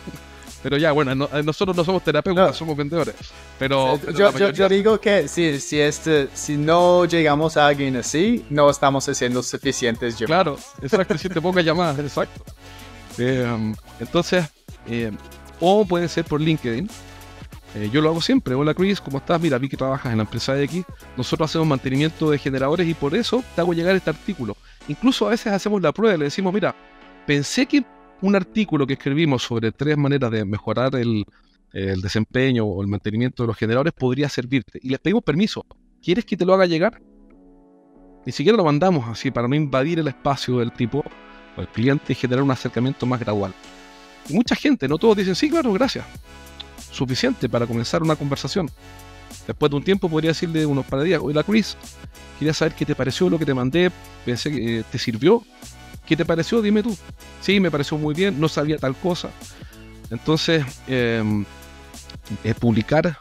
Pero 0.64 0.78
ya, 0.78 0.92
bueno, 0.92 1.14
no- 1.14 1.28
eh, 1.32 1.42
nosotros 1.42 1.76
no 1.76 1.84
somos 1.84 2.02
terapeutas, 2.02 2.48
No. 2.48 2.52
somos 2.54 2.74
vendedores. 2.76 3.14
Pero, 3.58 4.00
yo, 4.16 4.36
yo, 4.36 4.50
yo 4.50 4.66
digo 4.68 4.98
que 4.98 5.28
si, 5.28 5.60
si, 5.60 5.78
este, 5.78 6.28
si 6.32 6.56
no 6.56 7.04
llegamos 7.04 7.58
a 7.58 7.66
alguien 7.66 7.94
así, 7.96 8.46
no 8.48 8.70
estamos 8.70 9.06
haciendo 9.08 9.42
suficientes 9.42 10.18
llamadas. 10.18 10.26
Claro, 10.26 10.58
exacto, 10.82 11.18
si 11.18 11.28
te 11.28 11.40
ponga 11.40 11.60
llamadas, 11.60 11.98
exacto. 11.98 12.42
Em, 13.18 13.74
entonces, 14.00 14.46
em, 14.86 15.16
o 15.60 15.84
puede 15.84 16.08
ser 16.08 16.24
por 16.24 16.40
LinkedIn. 16.40 16.88
Eh, 17.76 17.90
yo 17.92 18.00
lo 18.00 18.08
hago 18.08 18.22
siempre. 18.22 18.54
Hola 18.54 18.72
Chris, 18.72 19.00
¿cómo 19.00 19.18
estás? 19.18 19.38
Mira, 19.40 19.58
vi 19.58 19.68
que 19.68 19.76
trabajas 19.76 20.12
en 20.12 20.18
la 20.18 20.24
empresa 20.24 20.58
X. 20.62 20.82
Nosotros 21.16 21.50
hacemos 21.50 21.66
mantenimiento 21.66 22.30
de 22.30 22.38
generadores 22.38 22.88
y 22.88 22.94
por 22.94 23.14
eso 23.14 23.44
te 23.54 23.60
hago 23.60 23.74
llegar 23.74 23.94
este 23.96 24.10
artículo. 24.10 24.56
Incluso 24.88 25.26
a 25.26 25.30
veces 25.30 25.52
hacemos 25.52 25.82
la 25.82 25.92
prueba 25.92 26.14
y 26.14 26.18
le 26.18 26.24
decimos, 26.26 26.54
mira, 26.54 26.74
pensé 27.26 27.66
que 27.66 27.84
un 28.24 28.34
artículo 28.34 28.86
que 28.86 28.94
escribimos 28.94 29.42
sobre 29.42 29.70
tres 29.70 29.98
maneras 29.98 30.30
de 30.30 30.44
mejorar 30.46 30.94
el, 30.96 31.26
desempeño 31.72 32.64
o 32.64 32.80
el 32.82 32.88
mantenimiento 32.88 33.42
de 33.42 33.48
los 33.48 33.56
generadores 33.56 33.92
podría 33.92 34.28
servirte. 34.28 34.78
Y 34.80 34.90
les 34.90 35.00
pedimos 35.00 35.24
permiso. 35.24 35.66
¿Quieres 36.00 36.24
que 36.24 36.36
te 36.36 36.44
lo 36.44 36.54
haga 36.54 36.66
llegar? 36.66 37.02
Ni 38.24 38.32
siquiera 38.32 38.56
lo 38.56 38.64
mandamos 38.64 39.08
así 39.08 39.30
para 39.32 39.48
no 39.48 39.56
invadir 39.56 39.98
el 39.98 40.08
espacio 40.08 40.60
del 40.60 40.72
tipo 40.72 41.04
o 41.56 41.60
el 41.60 41.68
cliente 41.68 42.12
y 42.12 42.16
generar 42.16 42.44
un 42.44 42.50
acercamiento 42.52 43.06
más 43.06 43.20
gradual. 43.20 43.52
Mucha 44.30 44.54
gente, 44.54 44.88
no 44.88 44.98
todos 44.98 45.16
dicen, 45.16 45.34
sí, 45.34 45.50
claro, 45.50 45.72
gracias. 45.72 46.06
Suficiente 46.92 47.48
para 47.48 47.66
comenzar 47.66 48.02
una 48.02 48.16
conversación. 48.16 48.70
Después 49.46 49.68
de 49.68 49.76
un 49.76 49.84
tiempo 49.84 50.08
podría 50.08 50.30
decirle 50.30 50.64
unos 50.64 50.86
par 50.86 51.00
de 51.00 51.06
días, 51.06 51.20
oye, 51.22 51.42
Chris, 51.44 51.76
quería 52.38 52.54
saber 52.54 52.74
qué 52.74 52.86
te 52.86 52.94
pareció 52.94 53.28
lo 53.28 53.38
que 53.38 53.44
te 53.44 53.52
mandé, 53.52 53.90
pensé 54.24 54.50
que 54.50 54.78
eh, 54.78 54.84
te 54.90 54.98
sirvió. 54.98 55.42
¿Qué 56.06 56.16
te 56.16 56.24
pareció? 56.24 56.60
Dime 56.60 56.82
tú. 56.82 56.96
Sí, 57.40 57.60
me 57.60 57.70
pareció 57.70 57.96
muy 57.96 58.14
bien, 58.14 58.38
no 58.38 58.48
sabía 58.48 58.76
tal 58.78 58.94
cosa. 58.94 59.30
Entonces, 60.10 60.64
eh, 60.86 61.22
eh, 62.44 62.54
publicar 62.54 63.16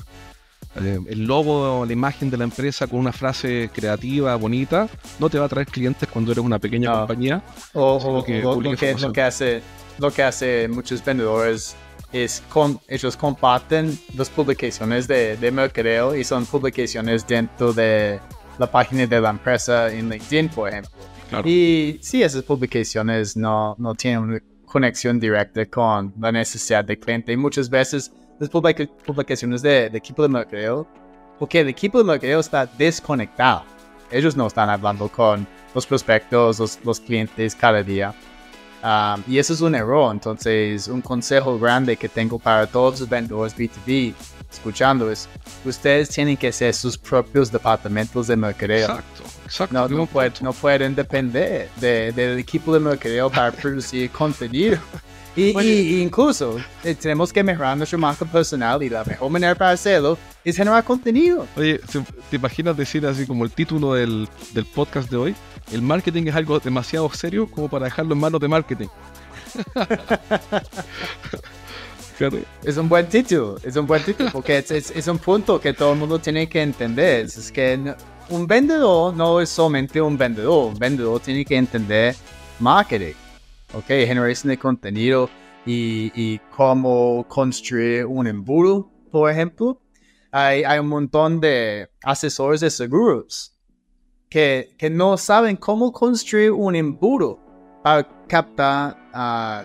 eh, 0.76 1.00
el 1.08 1.26
logo, 1.26 1.86
la 1.86 1.94
imagen 1.94 2.30
de 2.30 2.38
la 2.38 2.44
empresa 2.44 2.88
con 2.88 3.00
una 3.00 3.14
frase 3.14 3.70
creativa, 3.74 4.36
bonita, 4.36 4.88
no 5.20 5.30
te 5.30 5.40
va 5.40 5.46
a 5.46 5.50
traer 5.50 5.68
clientes 5.68 6.10
cuando 6.10 6.32
eres 6.32 6.44
una 6.44 6.60
pequeña 6.60 6.90
No. 6.92 6.98
compañía. 7.00 7.42
O, 7.74 8.24
que 8.26 8.46
o 8.46 8.60
lo, 8.60 8.76
que, 8.76 8.94
lo 8.96 9.14
que 9.14 9.22
hace 9.22 9.62
lo 10.00 10.12
que 10.12 10.24
hace 10.24 10.68
muchos 10.68 11.06
vendedores 11.06 11.76
es 12.12 12.42
con 12.50 12.80
ellos 12.88 13.16
comparten 13.16 13.98
las 14.16 14.30
publicaciones 14.30 15.08
de, 15.08 15.38
de 15.38 15.52
mercadeo 15.52 16.16
y 16.16 16.24
son 16.24 16.46
publicaciones 16.48 17.26
dentro 17.28 17.74
de 17.74 18.20
la 18.58 18.70
página 18.70 19.06
de 19.08 19.22
la 19.22 19.30
empresa 19.30 19.92
en 19.92 20.10
LinkedIn, 20.10 20.50
por 20.50 20.70
ejemplo. 20.70 20.92
Claro. 21.30 21.48
Y 21.48 22.00
sí, 22.02 22.22
esas 22.24 22.44
publicaciones 22.44 23.36
no, 23.36 23.76
no 23.78 23.96
tienen 23.96 24.20
una 24.20 24.40
conexión 24.66 25.20
directa 25.20 25.66
con 25.66 26.14
la 26.20 26.32
necesidad 26.32 26.84
del 26.86 27.00
cliente. 27.00 27.36
Muchas 27.38 27.70
veces 27.70 28.12
las 28.40 28.50
publica- 28.50 28.88
publicaciones 29.06 29.62
de, 29.62 29.90
de 29.90 29.98
equipo 29.98 30.22
de 30.24 30.30
mercadeo, 30.30 30.88
porque 31.40 31.62
el 31.62 31.70
equipo 31.70 31.98
de 31.98 32.04
mercadeo 32.04 32.40
está 32.40 32.66
desconectado. 32.66 33.64
Ellos 34.12 34.36
no 34.36 34.48
están 34.48 34.70
hablando 34.70 35.08
con 35.10 35.48
los 35.74 35.88
prospectos, 35.88 36.60
los, 36.60 36.80
los 36.84 37.00
clientes 37.00 37.56
cada 37.56 37.82
día. 37.82 38.14
Um, 38.84 39.24
y 39.28 39.38
eso 39.40 39.54
es 39.54 39.62
un 39.62 39.74
error. 39.76 40.12
Entonces, 40.14 40.88
un 40.88 41.02
consejo 41.02 41.58
grande 41.58 41.96
que 41.96 42.10
tengo 42.10 42.38
para 42.38 42.68
todos 42.68 43.00
los 43.00 43.10
vendedores 43.10 43.56
B2B 43.58 44.14
escuchando 44.54 45.10
es, 45.12 45.28
ustedes 45.66 46.10
tienen 46.10 46.38
que 46.38 46.52
ser 46.52 46.74
sus 46.74 46.98
propios 46.98 47.52
departamentos 47.52 48.28
de 48.28 48.36
mercadeo. 48.36 48.88
Exacto, 48.90 49.24
exacto. 49.46 49.74
No, 49.74 49.88
no, 49.88 50.06
puede- 50.06 50.32
no 50.42 50.54
pueden 50.54 50.96
depender 50.96 51.70
de- 51.80 52.12
del 52.12 52.40
equipo 52.40 52.74
de 52.74 52.80
mercadeo 52.80 53.30
para 53.30 53.52
producir 53.62 54.10
contenido. 54.12 54.78
Y, 55.36 55.56
Oye. 55.56 55.68
y- 55.68 55.96
y 55.96 56.02
incluso 56.04 56.58
eh, 56.84 56.94
tenemos 56.94 57.34
que 57.34 57.44
mejorar 57.44 57.76
nuestra 57.76 57.98
marca 57.98 58.24
personal 58.24 58.84
y 58.84 58.90
la 58.90 59.04
mejor 59.04 59.32
manera 59.32 59.56
para 59.56 59.72
hacerlo 59.72 60.16
es 60.46 60.56
generar 60.56 60.84
contenido. 60.84 61.48
Oye, 61.58 61.82
¿se- 61.90 62.04
¿te 62.30 62.36
imaginas 62.36 62.78
decir 62.78 63.06
así 63.08 63.26
como 63.26 63.44
el 63.44 63.52
título 63.52 63.94
del, 63.96 64.30
del 64.54 64.66
podcast 64.66 65.10
de 65.10 65.18
hoy? 65.18 65.36
El 65.72 65.82
marketing 65.82 66.28
es 66.28 66.36
algo 66.36 66.60
demasiado 66.60 67.10
serio 67.14 67.50
como 67.50 67.68
para 67.68 67.86
dejarlo 67.86 68.14
en 68.14 68.20
manos 68.20 68.40
de 68.42 68.48
marketing. 68.48 68.88
Es 72.64 72.78
un 72.78 72.88
buen 72.90 73.08
título, 73.08 73.58
es 73.64 73.76
un 73.76 73.86
buen 73.88 74.04
título 74.04 74.30
porque 74.32 74.58
es, 74.60 74.72
es- 74.72 74.92
es 74.92 75.08
un 75.08 75.18
punto 75.18 75.60
que 75.60 75.74
todo 75.74 75.94
el 75.94 76.00
mundo 76.00 76.20
tiene 76.20 76.48
que 76.48 76.62
entender. 76.62 77.26
Es 77.26 77.52
que 77.52 77.94
un 78.30 78.48
vendedor 78.48 79.14
no 79.16 79.40
es 79.42 79.50
solamente 79.50 80.02
un 80.02 80.18
vendedor, 80.18 80.74
un 80.74 80.80
vendedor 80.80 81.20
tiene 81.20 81.44
que 81.46 81.56
entender 81.58 82.16
marketing, 82.60 83.14
ok, 83.74 83.86
generación 83.86 84.50
de 84.52 84.58
contenido 84.58 85.30
y, 85.66 86.12
y 86.16 86.40
cómo 86.56 87.26
construir 87.28 88.06
un 88.06 88.28
embudo, 88.28 88.90
por 89.12 89.30
ejemplo. 89.30 89.80
Hay, 90.32 90.64
hay 90.64 90.80
un 90.80 90.88
montón 90.88 91.40
de 91.40 91.90
asesores 92.04 92.62
de 92.62 92.70
seguros 92.72 93.56
que, 94.30 94.74
que 94.80 94.90
no 94.90 95.16
saben 95.18 95.56
cómo 95.58 95.92
construir 95.92 96.52
un 96.52 96.76
embudo 96.76 97.40
para 97.84 98.08
captar 98.28 98.98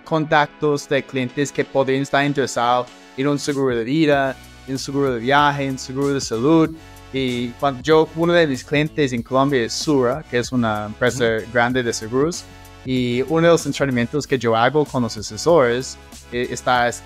contactos 0.05 0.89
de 0.89 1.03
clientes 1.03 1.51
que 1.51 1.65
podrían 1.65 2.03
estar 2.03 2.25
interesados 2.25 2.87
en 3.17 3.27
un 3.29 3.39
seguro 3.39 3.75
de 3.75 3.85
vida, 3.85 4.37
en 4.67 4.75
un 4.75 4.79
seguro 4.79 5.15
de 5.15 5.21
viaje, 5.21 5.65
en 5.65 5.71
un 5.73 5.79
seguro 5.79 6.09
de 6.15 6.21
salud. 6.21 6.71
Y 7.13 7.49
cuando 7.61 7.83
yo, 7.83 8.09
uno 8.17 8.35
de 8.35 8.47
mis 8.47 8.63
clientes 8.63 9.13
en 9.13 9.23
Colombia 9.23 9.63
es 9.65 9.73
Sura, 9.73 10.23
que 10.31 10.39
es 10.39 10.53
una 10.53 10.87
empresa 10.87 11.25
grande 11.53 11.83
de 11.83 11.93
seguros. 11.93 12.45
Y 12.85 13.23
uno 13.23 13.43
de 13.47 13.53
los 13.53 13.67
entrenamientos 13.67 14.27
que 14.27 14.39
yo 14.39 14.55
hago 14.55 14.85
con 14.85 15.03
los 15.03 15.17
asesores 15.17 15.97
eh, 16.33 16.49
está 16.51 16.89
es- 16.89 17.03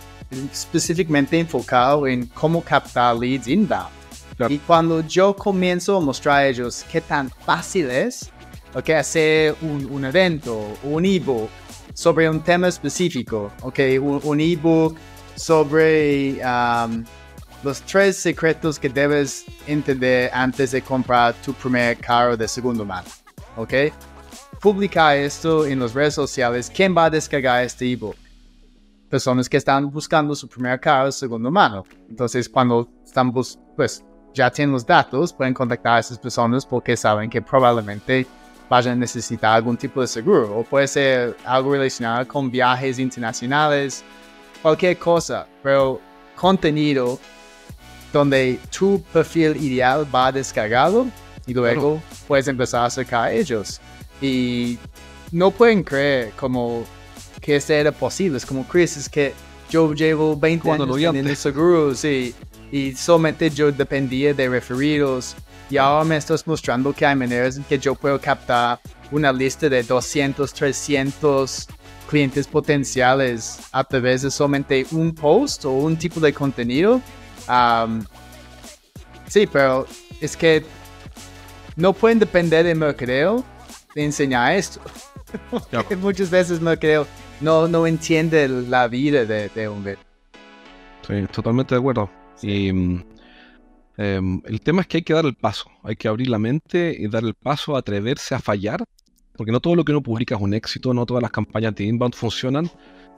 específicamente 0.52 1.38
enfocado 1.38 2.06
en 2.06 2.26
cómo 2.26 2.62
captar 2.62 3.16
leads 3.16 3.46
inbound. 3.48 3.88
Claro. 4.36 4.52
Y 4.52 4.58
cuando 4.58 5.00
yo 5.06 5.34
comienzo 5.36 5.96
a 5.96 6.00
mostrar 6.00 6.38
a 6.38 6.46
ellos 6.46 6.84
qué 6.90 7.00
tan 7.00 7.30
fácil 7.44 7.90
es 7.90 8.30
ok, 8.74 8.90
hacer 8.90 9.54
un, 9.60 9.86
un 9.90 10.04
evento, 10.04 10.66
un 10.82 11.04
ebook 11.04 11.50
sobre 11.94 12.28
un 12.28 12.40
tema 12.40 12.68
específico, 12.68 13.50
ok, 13.62 13.78
un, 14.00 14.20
un 14.22 14.40
ebook 14.40 14.96
sobre 15.34 16.40
um, 16.44 17.04
los 17.62 17.80
tres 17.82 18.16
secretos 18.16 18.78
que 18.78 18.88
debes 18.88 19.44
entender 19.66 20.30
antes 20.32 20.72
de 20.72 20.82
comprar 20.82 21.34
tu 21.44 21.52
primer 21.54 21.96
carro 21.98 22.36
de 22.36 22.48
segundo 22.48 22.84
mano, 22.84 23.08
ok. 23.56 23.74
Publicar 24.60 25.16
esto 25.16 25.66
en 25.66 25.80
las 25.80 25.92
redes 25.92 26.14
sociales, 26.14 26.70
¿quién 26.74 26.96
va 26.96 27.06
a 27.06 27.10
descargar 27.10 27.64
este 27.64 27.90
ebook? 27.90 28.16
Personas 29.10 29.48
que 29.48 29.56
están 29.56 29.90
buscando 29.90 30.34
su 30.34 30.48
primer 30.48 30.78
carro 30.80 31.06
de 31.06 31.12
segundo 31.12 31.50
mano. 31.50 31.84
Entonces, 32.08 32.48
cuando 32.48 32.88
están 33.04 33.32
pues 33.32 34.04
ya 34.34 34.50
tienen 34.50 34.72
los 34.72 34.86
datos, 34.86 35.32
pueden 35.32 35.52
contactar 35.52 35.96
a 35.96 36.00
esas 36.00 36.18
personas 36.18 36.64
porque 36.64 36.96
saben 36.96 37.28
que 37.28 37.42
probablemente 37.42 38.26
vayan 38.72 38.94
a 38.94 38.96
necesitar 38.96 39.56
algún 39.56 39.76
tipo 39.76 40.00
de 40.00 40.06
seguro. 40.06 40.56
O 40.56 40.64
puede 40.64 40.88
ser 40.88 41.36
algo 41.44 41.72
relacionado 41.72 42.26
con 42.26 42.50
viajes 42.50 42.98
internacionales, 42.98 44.02
cualquier 44.62 44.96
cosa. 44.96 45.46
Pero 45.62 46.00
contenido 46.34 47.18
donde 48.14 48.58
tu 48.70 49.02
perfil 49.12 49.58
ideal 49.62 50.06
va 50.14 50.28
a 50.28 50.32
descargarlo 50.32 51.06
y 51.46 51.52
luego 51.52 52.00
puedes 52.26 52.48
empezar 52.48 52.84
a 52.84 52.86
acercar 52.86 53.24
a 53.24 53.32
ellos. 53.32 53.78
Y 54.22 54.78
no 55.30 55.50
pueden 55.50 55.82
creer 55.82 56.32
como 56.40 56.82
que 57.42 57.56
esto 57.56 57.74
era 57.74 57.92
posible. 57.92 58.38
Es 58.38 58.46
como, 58.46 58.66
Chris, 58.66 58.96
es 58.96 59.06
que 59.06 59.34
yo 59.68 59.92
llevo 59.92 60.34
20 60.34 60.66
Cuando 60.66 60.84
años 60.94 61.12
teniendo 61.12 61.34
seguros 61.34 62.02
y, 62.06 62.34
y 62.70 62.92
solamente 62.92 63.50
yo 63.50 63.70
dependía 63.70 64.32
de 64.32 64.48
referidos. 64.48 65.36
Y 65.72 65.78
ahora 65.78 66.04
me 66.04 66.18
estás 66.18 66.46
mostrando 66.46 66.92
que 66.92 67.06
hay 67.06 67.16
maneras 67.16 67.56
en 67.56 67.64
que 67.64 67.78
yo 67.78 67.94
puedo 67.94 68.20
captar 68.20 68.78
una 69.10 69.32
lista 69.32 69.70
de 69.70 69.82
200, 69.82 70.52
300 70.52 71.66
clientes 72.10 72.46
potenciales 72.46 73.58
a 73.72 73.82
través 73.82 74.20
de 74.20 74.30
solamente 74.30 74.84
un 74.90 75.14
post 75.14 75.64
o 75.64 75.70
un 75.70 75.96
tipo 75.96 76.20
de 76.20 76.34
contenido. 76.34 77.00
Am, 77.46 78.04
sí, 79.26 79.48
pero 79.50 79.86
es 80.20 80.36
que 80.36 80.62
no 81.76 81.94
pueden 81.94 82.18
depender 82.18 82.66
de 82.66 82.74
mercadeo 82.74 83.42
de 83.94 84.04
enseñar 84.04 84.52
esto. 84.52 84.78
Porque 85.70 85.96
muchas 85.96 86.28
veces 86.28 86.60
mercadeo 86.60 87.06
no, 87.40 87.66
no 87.66 87.86
entiende 87.86 88.46
la 88.46 88.88
vida 88.88 89.24
de, 89.24 89.48
de 89.48 89.68
un 89.70 89.82
vendedor. 89.82 90.04
Sí, 91.08 91.14
totalmente 91.32 91.74
de 91.74 91.78
acuerdo. 91.78 92.10
Y 92.42 92.70
em, 93.96 94.40
el 94.46 94.60
tema 94.60 94.82
es 94.82 94.86
que 94.86 94.98
hay 94.98 95.02
que 95.02 95.14
dar 95.14 95.24
el 95.24 95.34
paso, 95.34 95.70
hay 95.82 95.96
que 95.96 96.08
abrir 96.08 96.28
la 96.28 96.38
mente 96.38 96.94
y 96.98 97.08
dar 97.08 97.24
el 97.24 97.34
paso 97.34 97.76
a 97.76 97.80
atreverse 97.80 98.34
a 98.34 98.38
fallar, 98.38 98.84
porque 99.36 99.52
no 99.52 99.60
todo 99.60 99.74
lo 99.76 99.84
que 99.84 99.92
uno 99.92 100.02
publica 100.02 100.34
es 100.34 100.40
un 100.40 100.54
éxito, 100.54 100.92
no 100.94 101.06
todas 101.06 101.22
las 101.22 101.30
campañas 101.30 101.74
de 101.74 101.84
inbound 101.84 102.14
funcionan. 102.14 102.70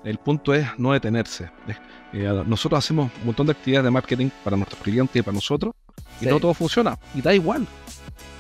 El 0.05 0.19
punto 0.19 0.53
es 0.53 0.67
no 0.79 0.93
detenerse. 0.93 1.45
Eh, 1.67 1.75
eh, 2.13 2.43
nosotros 2.47 2.79
hacemos 2.79 3.11
un 3.21 3.27
montón 3.27 3.47
de 3.47 3.53
actividades 3.53 3.85
de 3.85 3.91
marketing 3.91 4.29
para 4.45 4.57
nuestros 4.57 4.81
clientes 4.83 5.17
y 5.17 5.23
para 5.23 5.35
nosotros, 5.35 5.75
y 6.21 6.25
Sí. 6.25 6.31
no 6.31 6.39
todo 6.41 6.53
funciona, 6.55 6.99
y 7.15 7.23
da 7.23 7.35
igual, 7.35 7.67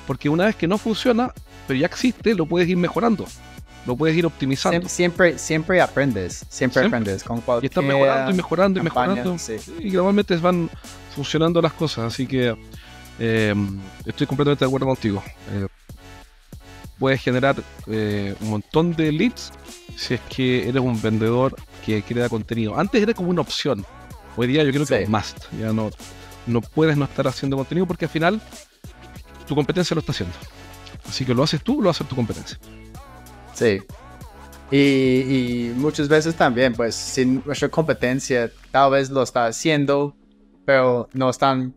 porque 0.07 0.29
una 0.29 0.45
vez 0.45 0.57
que 0.57 0.69
no 0.69 0.77
funciona, 0.77 1.33
pero 1.67 1.81
ya 1.81 1.87
existe, 1.87 2.35
lo 2.35 2.45
puedes 2.47 2.69
ir 2.69 2.77
mejorando, 2.77 3.27
lo 3.87 3.97
puedes 3.97 4.17
ir 4.17 4.25
optimizando. 4.27 4.81
Siem- 4.81 4.89
Siempre, 4.89 5.39
siempre 5.39 5.81
aprendes, 5.81 6.45
siempre, 6.49 6.83
Siempre. 6.83 6.87
aprendes 6.87 7.23
con 7.25 7.43
Y 7.63 7.67
están 7.67 7.87
mejorando 7.87 8.31
y 8.31 8.35
mejorando 8.35 8.81
y 8.81 8.83
mejorando. 8.83 9.39
sí. 9.39 9.57
Y 9.81 9.91
gradualmente 9.91 10.37
van 10.39 10.71
funcionando 11.15 11.61
las 11.63 11.73
cosas. 11.73 12.05
Así 12.13 12.27
que 12.27 12.57
eh, 13.19 13.55
estoy 14.07 14.27
completamente 14.27 14.65
de 14.65 14.69
acuerdo 14.69 14.87
contigo. 14.87 15.23
Eh, 15.53 15.67
puedes 16.99 17.21
generar 17.21 17.57
eh, 17.87 18.35
un 18.41 18.51
montón 18.51 18.95
de 18.95 19.13
leads 19.13 19.53
si 19.97 20.15
es 20.15 20.21
que 20.29 20.69
eres 20.69 20.83
un 20.83 21.01
vendedor 21.01 21.55
que 21.85 22.03
crea 22.03 22.29
contenido. 22.29 22.79
Antes 22.79 23.03
era 23.03 23.15
como 23.15 23.31
una 23.31 23.43
opción. 23.43 23.85
Hoy 24.37 24.47
día 24.49 24.65
yo 24.65 24.71
creo 24.73 24.87
que 24.87 24.97
Sí. 24.99 25.03
es 25.05 25.09
must. 25.09 25.39
Ya 25.61 25.73
no, 25.73 25.91
no 26.47 26.61
puedes 26.61 26.97
no 26.97 27.05
estar 27.05 27.27
haciendo 27.29 27.57
contenido 27.57 27.87
porque 27.87 28.07
al 28.07 28.11
final 28.11 28.41
tu 29.47 29.55
competencia 29.55 29.95
lo 29.95 30.01
está 30.01 30.13
haciendo. 30.13 30.35
Así 31.09 31.25
que 31.25 31.35
lo 31.35 31.43
haces 31.43 31.63
tú, 31.63 31.83
lo 31.83 31.91
hace 31.91 32.03
tu 32.05 32.17
competencia. 32.17 32.59
Sí. 33.55 33.81
Y, 34.71 34.77
y 34.77 35.73
muchas 35.77 36.09
veces 36.09 36.35
también, 36.35 36.73
pues, 36.75 36.95
si 36.95 37.25
nuestra 37.27 37.69
competencia 37.69 38.51
tal 38.71 38.91
vez 38.93 39.11
lo 39.11 39.23
está 39.23 39.47
haciendo, 39.47 40.17
pero 40.65 41.09
no 41.13 41.31
están 41.31 41.75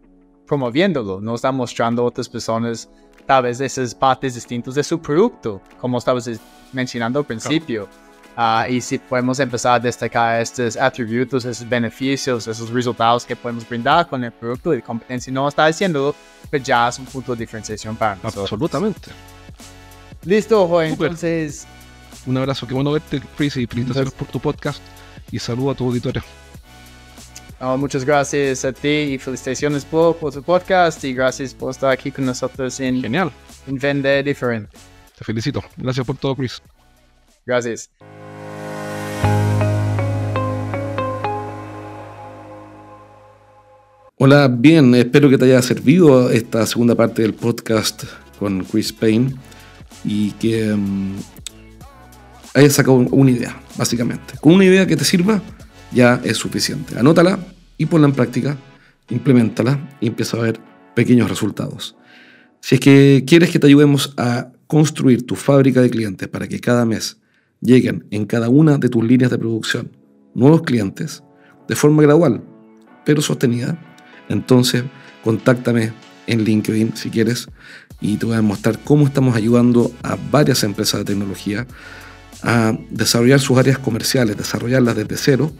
promoviéndolo, 0.48 1.20
no 1.22 1.36
están 1.36 1.56
mostrando 1.56 2.02
a 2.04 2.06
otras 2.06 2.30
personas 2.30 2.90
tal 3.26 3.44
vez 3.44 3.60
esas 3.60 3.94
partes 3.94 4.36
distintas 4.36 4.74
de 4.76 4.84
su 4.84 5.00
producto, 5.02 5.62
como 5.80 5.98
estabas 5.98 6.28
es- 6.28 6.40
mencionando 6.72 7.20
al 7.20 7.26
principio. 7.26 7.88
Ah, 8.40 8.68
y 8.70 8.80
si 8.82 9.00
podemos 9.00 9.40
empezar 9.40 9.74
a 9.74 9.80
destacar 9.80 10.40
estos 10.40 10.78
atributos, 10.78 11.44
esos 11.44 11.68
beneficios, 11.68 12.48
esos 12.48 12.70
resultados 12.70 13.26
que 13.26 13.36
podemos 13.36 13.68
brindar 13.68 14.08
con 14.08 14.24
el 14.24 14.32
producto 14.32 14.74
y 14.74 14.78
la 14.78 14.84
competencia 14.84 15.34
no 15.34 15.48
está 15.48 15.66
haciéndolo, 15.66 16.16
pues 16.50 16.63
ya 16.63 16.88
es 16.88 17.00
un 17.00 17.06
punto 17.06 17.34
de 17.34 17.40
diferenciación 17.40 17.96
para 17.96 18.16
nosotros. 18.16 18.44
Absolutamente. 18.44 19.12
Listo, 20.28 20.68
Joy. 20.68 20.90
Súper. 20.90 21.06
Entonces, 21.06 21.66
Un 22.26 22.36
abrazo, 22.36 22.68
qué 22.68 22.74
bueno 22.74 22.92
verte, 22.92 23.22
Chris, 23.38 23.56
y 23.56 23.66
felicitaciones 23.66 24.12
por 24.13 24.28
tu 24.28 24.42
podcast. 24.42 24.82
Y 25.32 25.40
saludo 25.40 25.72
a 25.72 25.76
tu 25.76 25.86
auditorio. 25.86 26.22
muchas 27.78 28.04
gracias 28.04 28.66
a 28.66 28.74
ti 28.74 28.90
y 28.90 29.18
felicitaciones 29.18 29.86
por, 29.86 30.18
por 30.18 30.34
tu 30.34 30.44
podcast 30.44 31.02
y 31.06 31.13
gracias 31.13 31.54
por 31.54 31.72
estar 31.72 31.92
aquí 31.92 32.12
con 32.12 32.26
nosotros 32.26 32.78
en, 32.82 33.02
Genial. 33.02 33.32
en 33.68 33.78
Vender 33.78 34.26
Diferente. 34.26 34.70
Te 35.18 35.24
felicito. 35.24 35.63
Gracias 35.78 36.06
por 36.06 36.18
todo, 36.18 36.36
Chris. 36.36 36.62
Gracias. 37.46 37.90
Hola, 44.18 44.50
bien, 44.50 44.94
espero 44.94 45.30
que 45.30 45.38
te 45.38 45.46
haya 45.46 45.62
servido 45.62 46.30
esta 46.32 46.66
segunda 46.66 46.96
parte 46.96 47.22
del 47.22 47.34
podcast 47.34 48.04
con 48.38 48.66
Chris 48.66 48.92
Payne 48.92 49.46
y 50.04 50.32
que 50.32 50.71
um, 50.71 51.15
hayas 52.54 52.73
sacado 52.73 52.95
una 52.97 53.32
idea, 53.32 53.60
básicamente. 53.78 54.36
Con 54.39 54.54
una 54.54 54.65
idea 54.65 54.86
que 54.88 54.95
te 54.95 55.06
sirva 55.06 55.41
ya 55.91 56.21
es 56.23 56.38
suficiente. 56.38 56.97
Anótala 56.97 57.39
y 57.78 57.86
ponla 57.86 58.08
en 58.08 58.13
práctica, 58.13 58.58
implementala 59.10 59.80
y 60.02 60.08
empieza 60.08 60.38
a 60.38 60.41
ver 60.41 60.60
pequeños 60.95 61.30
resultados. 61.30 61.95
Si 62.62 62.76
es 62.76 62.82
que 62.82 63.23
quieres 63.28 63.50
que 63.50 63.60
te 63.60 63.67
ayudemos 63.67 64.13
a 64.17 64.52
construir 64.67 65.26
tu 65.26 65.36
fábrica 65.36 65.82
de 65.82 65.89
clientes 65.89 66.28
para 66.28 66.47
que 66.47 66.60
cada 66.60 66.86
mes 66.86 67.17
lleguen 67.62 68.06
en 68.12 68.26
cada 68.26 68.50
una 68.50 68.78
de 68.78 68.89
tus 68.89 69.04
líneas 69.04 69.32
de 69.32 69.38
producción 69.38 69.91
nuevos 70.38 70.62
clientes 70.62 71.23
de 71.67 71.76
forma 71.76 72.04
gradual, 72.04 72.43
pero 73.06 73.21
sostenida, 73.21 73.78
entonces 74.30 74.84
contáctame 75.23 75.91
en 76.28 76.43
LinkedIn 76.43 76.95
si 76.95 77.10
quieres 77.10 77.47
y 78.01 78.17
te 78.17 78.25
voy 78.25 78.36
a 78.36 78.41
mostrar 78.41 78.79
cómo 78.83 79.05
estamos 79.05 79.36
ayudando 79.36 79.91
a 80.03 80.17
varias 80.31 80.63
empresas 80.63 80.99
de 80.99 81.05
tecnología 81.05 81.65
a 82.43 82.77
desarrollar 82.91 83.39
sus 83.39 83.57
áreas 83.57 83.79
comerciales, 83.79 84.38
desarrollarlas 84.38 84.95
desde 84.95 85.17
cero 85.17 85.51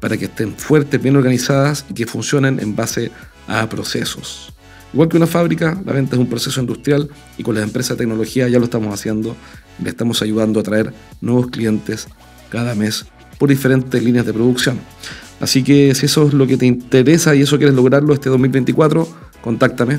para 0.00 0.16
que 0.16 0.24
estén 0.24 0.54
fuertes, 0.56 1.00
bien 1.00 1.16
organizadas 1.16 1.84
y 1.90 1.94
que 1.94 2.06
funcionen 2.06 2.58
en 2.60 2.74
base 2.74 3.10
a 3.46 3.68
procesos. 3.68 4.52
Igual 4.92 5.08
que 5.08 5.16
una 5.16 5.26
fábrica, 5.26 5.80
la 5.84 5.92
venta 5.92 6.16
es 6.16 6.20
un 6.20 6.28
proceso 6.28 6.60
industrial 6.60 7.08
y 7.38 7.42
con 7.42 7.54
las 7.54 7.64
empresas 7.64 7.96
de 7.96 8.04
tecnología 8.04 8.48
ya 8.48 8.58
lo 8.58 8.64
estamos 8.64 8.92
haciendo 8.92 9.36
le 9.82 9.90
estamos 9.90 10.22
ayudando 10.22 10.60
a 10.60 10.62
traer 10.62 10.92
nuevos 11.20 11.48
clientes 11.48 12.06
cada 12.50 12.74
mes 12.74 13.06
por 13.38 13.48
diferentes 13.48 14.02
líneas 14.02 14.26
de 14.26 14.32
producción. 14.32 14.78
Así 15.40 15.62
que 15.62 15.94
si 15.94 16.06
eso 16.06 16.28
es 16.28 16.34
lo 16.34 16.46
que 16.46 16.56
te 16.56 16.66
interesa 16.66 17.34
y 17.34 17.42
eso 17.42 17.56
quieres 17.56 17.74
lograrlo 17.74 18.14
este 18.14 18.28
2024, 18.28 19.08
contáctame 19.40 19.98